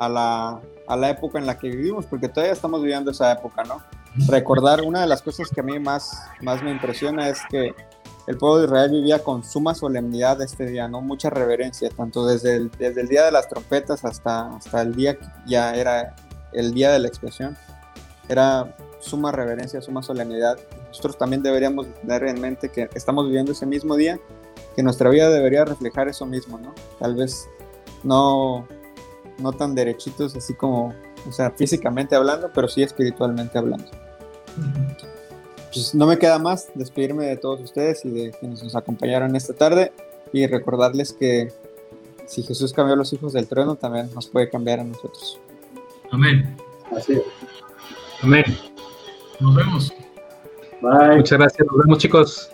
[0.03, 3.62] a la, a la época en la que vivimos, porque todavía estamos viviendo esa época,
[3.62, 3.80] ¿no?
[4.26, 7.72] Recordar, una de las cosas que a mí más, más me impresiona es que
[8.26, 11.00] el pueblo de Israel vivía con suma solemnidad este día, ¿no?
[11.00, 15.16] Mucha reverencia, tanto desde el, desde el día de las trompetas hasta, hasta el día
[15.16, 16.16] que ya era
[16.53, 17.57] el día de la expiación.
[18.28, 20.59] Era suma reverencia, suma solemnidad.
[20.88, 24.18] Nosotros también deberíamos tener en mente que estamos viviendo ese mismo día,
[24.74, 26.74] que nuestra vida debería reflejar eso mismo, ¿no?
[26.98, 27.48] Tal vez
[28.03, 28.66] no,
[29.38, 30.94] no tan derechitos, así como,
[31.28, 33.90] o sea, físicamente hablando, pero sí espiritualmente hablando.
[35.72, 39.54] Pues no me queda más despedirme de todos ustedes y de quienes nos acompañaron esta
[39.54, 39.92] tarde
[40.32, 41.52] y recordarles que
[42.26, 45.40] si Jesús cambió a los hijos del trono, también nos puede cambiar a nosotros.
[46.10, 46.56] Amén.
[46.96, 47.22] Así es.
[48.22, 48.44] Amén.
[49.40, 49.92] Nos vemos.
[50.80, 51.16] Bye.
[51.16, 51.66] Muchas gracias.
[51.66, 52.51] Nos vemos, chicos.